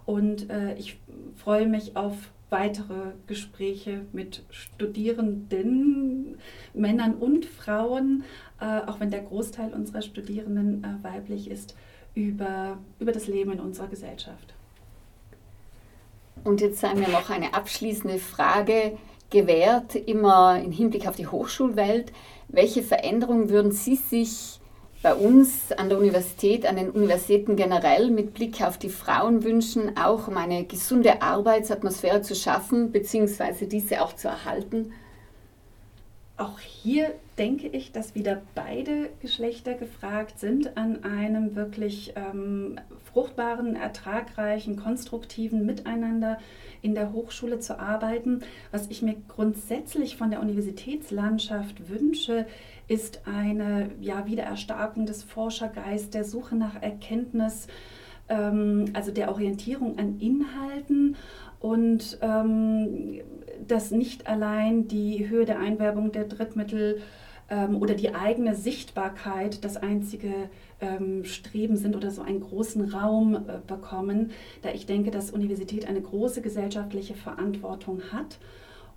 Und 0.06 0.50
äh, 0.50 0.74
ich 0.76 1.00
freue 1.36 1.68
mich 1.68 1.96
auf 1.96 2.32
weitere 2.50 3.14
Gespräche 3.28 4.06
mit 4.12 4.44
Studierenden, 4.50 6.38
Männern 6.74 7.16
und 7.16 7.46
Frauen, 7.46 8.24
äh, 8.60 8.82
auch 8.88 9.00
wenn 9.00 9.12
der 9.12 9.22
Großteil 9.22 9.74
unserer 9.74 10.02
Studierenden 10.02 10.84
äh, 10.84 11.04
weiblich 11.04 11.50
ist, 11.50 11.76
über, 12.16 12.78
über 13.00 13.12
das 13.12 13.28
Leben 13.28 13.52
in 13.52 13.60
unserer 13.60 13.88
Gesellschaft. 13.88 14.54
Und 16.44 16.62
jetzt 16.62 16.80
sagen 16.80 17.00
wir 17.00 17.10
noch 17.10 17.30
eine 17.30 17.54
abschließende 17.54 18.18
Frage. 18.18 18.98
gewährt, 19.30 19.94
immer 19.96 20.60
im 20.60 20.72
Hinblick 20.72 21.08
auf 21.08 21.16
die 21.16 21.28
Hochschulwelt. 21.28 22.12
Welche 22.48 22.82
Veränderungen 22.82 23.50
würden 23.50 23.72
Sie 23.72 23.96
sich 23.96 24.59
bei 25.02 25.14
uns 25.14 25.72
an 25.72 25.90
der 25.90 25.98
Universität, 25.98 26.66
an 26.66 26.76
den 26.76 26.90
Universitäten 26.90 27.56
generell 27.56 28.12
mit 28.12 28.34
Blick 28.34 28.62
auf 28.62 28.78
die 28.78 28.90
Frauen 28.90 29.44
wünschen, 29.44 29.98
auch 29.98 30.28
um 30.28 30.36
eine 30.36 30.66
gesunde 30.66 31.22
Arbeitsatmosphäre 31.22 32.22
zu 32.22 32.36
schaffen, 32.36 32.92
beziehungsweise 32.92 33.68
diese 33.68 34.02
auch 34.02 34.14
zu 34.14 34.28
erhalten? 34.28 34.92
Auch 36.40 36.62
hier 36.62 37.16
denke 37.38 37.68
ich, 37.68 37.92
dass 37.92 38.16
wieder 38.16 38.42
beide 38.56 39.10
Geschlechter 39.22 39.74
gefragt 39.74 40.40
sind, 40.40 40.78
an 40.78 41.04
einem 41.04 41.58
wirklich 41.58 42.14
ähm, 42.16 42.80
fruchtbaren, 43.12 43.76
ertragreichen, 43.76 44.78
konstruktiven 44.78 45.66
Miteinander 45.66 46.38
in 46.82 46.96
der 46.96 47.12
Hochschule 47.12 47.60
zu 47.60 47.78
arbeiten. 47.78 48.40
Was 48.72 48.88
ich 48.88 49.02
mir 49.02 49.18
grundsätzlich 49.28 50.16
von 50.16 50.32
der 50.32 50.40
Universitätslandschaft 50.40 51.90
wünsche, 51.90 52.48
ist 52.88 53.24
eine 53.26 53.90
ja, 54.00 54.26
Wiedererstarkung 54.26 55.06
des 55.06 55.24
Forschergeist, 55.24 56.14
der 56.14 56.24
Suche 56.24 56.56
nach 56.56 56.82
Erkenntnis, 56.82 57.68
ähm, 58.30 58.86
also 58.94 59.12
der 59.12 59.30
Orientierung 59.30 60.00
an 60.00 60.22
Inhalten 60.22 61.18
und 61.60 62.18
ähm, 62.22 63.20
dass 63.68 63.92
nicht 63.92 64.28
allein 64.28 64.88
die 64.88 65.30
Höhe 65.30 65.46
der 65.46 65.60
Einwerbung 65.60 66.12
der 66.12 66.26
Drittmittel 66.26 67.02
ähm, 67.50 67.82
oder 67.82 67.94
die 67.94 68.14
eigene 68.14 68.56
Sichtbarkeit 68.56 69.64
das 69.64 69.78
einzige 69.78 70.34
ähm, 70.82 71.26
Streben 71.26 71.78
sind 71.78 71.96
oder 71.96 72.12
so 72.12 72.22
einen 72.22 72.42
großen 72.42 72.94
Raum 72.94 73.36
äh, 73.36 73.60
bekommen, 73.66 74.32
da 74.62 74.70
ich 74.72 74.86
denke, 74.86 75.12
dass 75.12 75.32
Universität 75.32 75.88
eine 75.88 76.02
große 76.02 76.42
gesellschaftliche 76.42 77.16
Verantwortung 77.16 78.02
hat. 78.12 78.38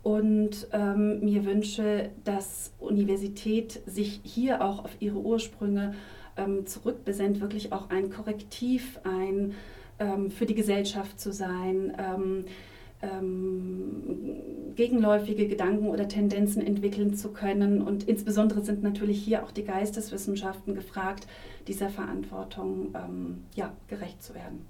Und 0.03 0.67
ähm, 0.73 1.21
mir 1.21 1.45
wünsche, 1.45 2.11
dass 2.25 2.73
Universität 2.81 3.81
sich 3.87 4.21
hier 4.25 4.65
auch 4.65 4.85
auf 4.85 4.91
ihre 4.99 5.19
Ursprünge 5.19 5.95
ähm, 6.37 6.67
zurückbesennt, 6.67 7.41
wirklich 7.41 7.73
auch 7.73 7.89
ein 7.91 8.11
Korrektiv, 8.11 8.99
ein 9.05 9.55
ähm, 10.01 10.31
für 10.31 10.47
die 10.47 10.57
Gesellschaft 10.57 11.21
zu 11.21 11.33
sein, 11.33 11.93
ähm, 11.99 12.45
ähm, 13.03 14.73
gegenläufige 14.75 15.49
Gedanken 15.49 15.89
oder 15.89 16.09
Tendenzen 16.09 16.65
entwickeln 16.65 17.15
zu 17.15 17.31
können. 17.31 17.83
Und 17.83 18.09
insbesondere 18.09 18.63
sind 18.63 18.83
natürlich 18.83 19.23
hier 19.23 19.43
auch 19.43 19.51
die 19.51 19.65
Geisteswissenschaften 19.65 20.75
gefragt, 20.75 21.27
dieser 21.69 21.91
Verantwortung 21.91 22.95
ähm, 22.95 23.45
ja, 23.55 23.73
gerecht 23.89 24.23
zu 24.23 24.35
werden. 24.35 24.67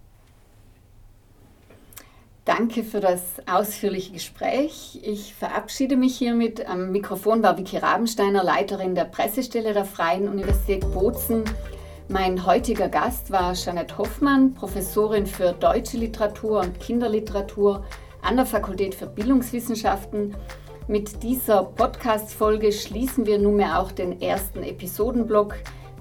Danke 2.45 2.83
für 2.83 2.99
das 2.99 3.22
ausführliche 3.47 4.12
Gespräch. 4.12 5.01
Ich 5.05 5.33
verabschiede 5.33 5.97
mich 5.97 6.18
hiermit. 6.18 6.66
Am 6.68 6.91
Mikrofon 6.91 7.41
war 7.41 7.57
Vicky 7.57 7.76
Rabensteiner, 7.76 8.43
Leiterin 8.43 8.97
der 8.97 9.05
Pressestelle 9.05 9.72
der 9.72 9.85
Freien 9.85 10.28
Universität 10.28 10.80
Bozen. 10.93 11.45
Mein 12.09 12.45
heutiger 12.45 12.89
Gast 12.89 13.30
war 13.30 13.55
Jeanette 13.55 13.97
Hoffmann, 13.97 14.55
Professorin 14.55 15.26
für 15.26 15.53
deutsche 15.53 15.99
Literatur 15.99 16.61
und 16.61 16.80
Kinderliteratur 16.80 17.85
an 18.23 18.37
der 18.37 18.47
Fakultät 18.47 18.95
für 18.95 19.07
Bildungswissenschaften. 19.07 20.35
Mit 20.89 21.23
dieser 21.23 21.64
Podcast-Folge 21.64 22.73
schließen 22.73 23.27
wir 23.27 23.39
nunmehr 23.39 23.79
auch 23.79 23.93
den 23.93 24.20
ersten 24.20 24.62
Episodenblock 24.62 25.57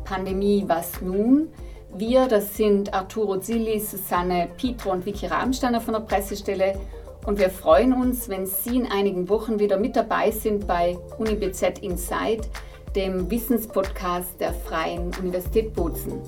Pandemie, 0.06 0.64
was 0.68 1.02
nun? 1.02 1.50
Wir, 1.94 2.28
das 2.28 2.56
sind 2.56 2.94
Arturo 2.94 3.38
Zilli, 3.40 3.80
Susanne 3.80 4.48
Pietro 4.58 4.92
und 4.92 5.06
Vicky 5.06 5.26
Rabensteiner 5.26 5.82
von 5.82 5.94
der 5.94 6.02
Pressestelle. 6.02 6.80
Und 7.26 7.38
wir 7.38 7.50
freuen 7.50 7.94
uns, 7.94 8.30
wenn 8.30 8.46
Sie 8.46 8.78
in 8.78 8.88
einigen 8.88 9.30
Wochen 9.30 9.60
wieder 9.60 9.78
mit 9.78 9.96
dabei 9.96 10.32
sind 10.32 10.66
bei 10.66 10.98
UniBZ 11.20 11.80
Inside, 11.82 12.42
dem 12.96 13.30
Wissenspodcast 13.30 14.40
der 14.40 14.54
Freien 14.54 15.12
Universität 15.20 15.74
Bozen. 15.74 16.22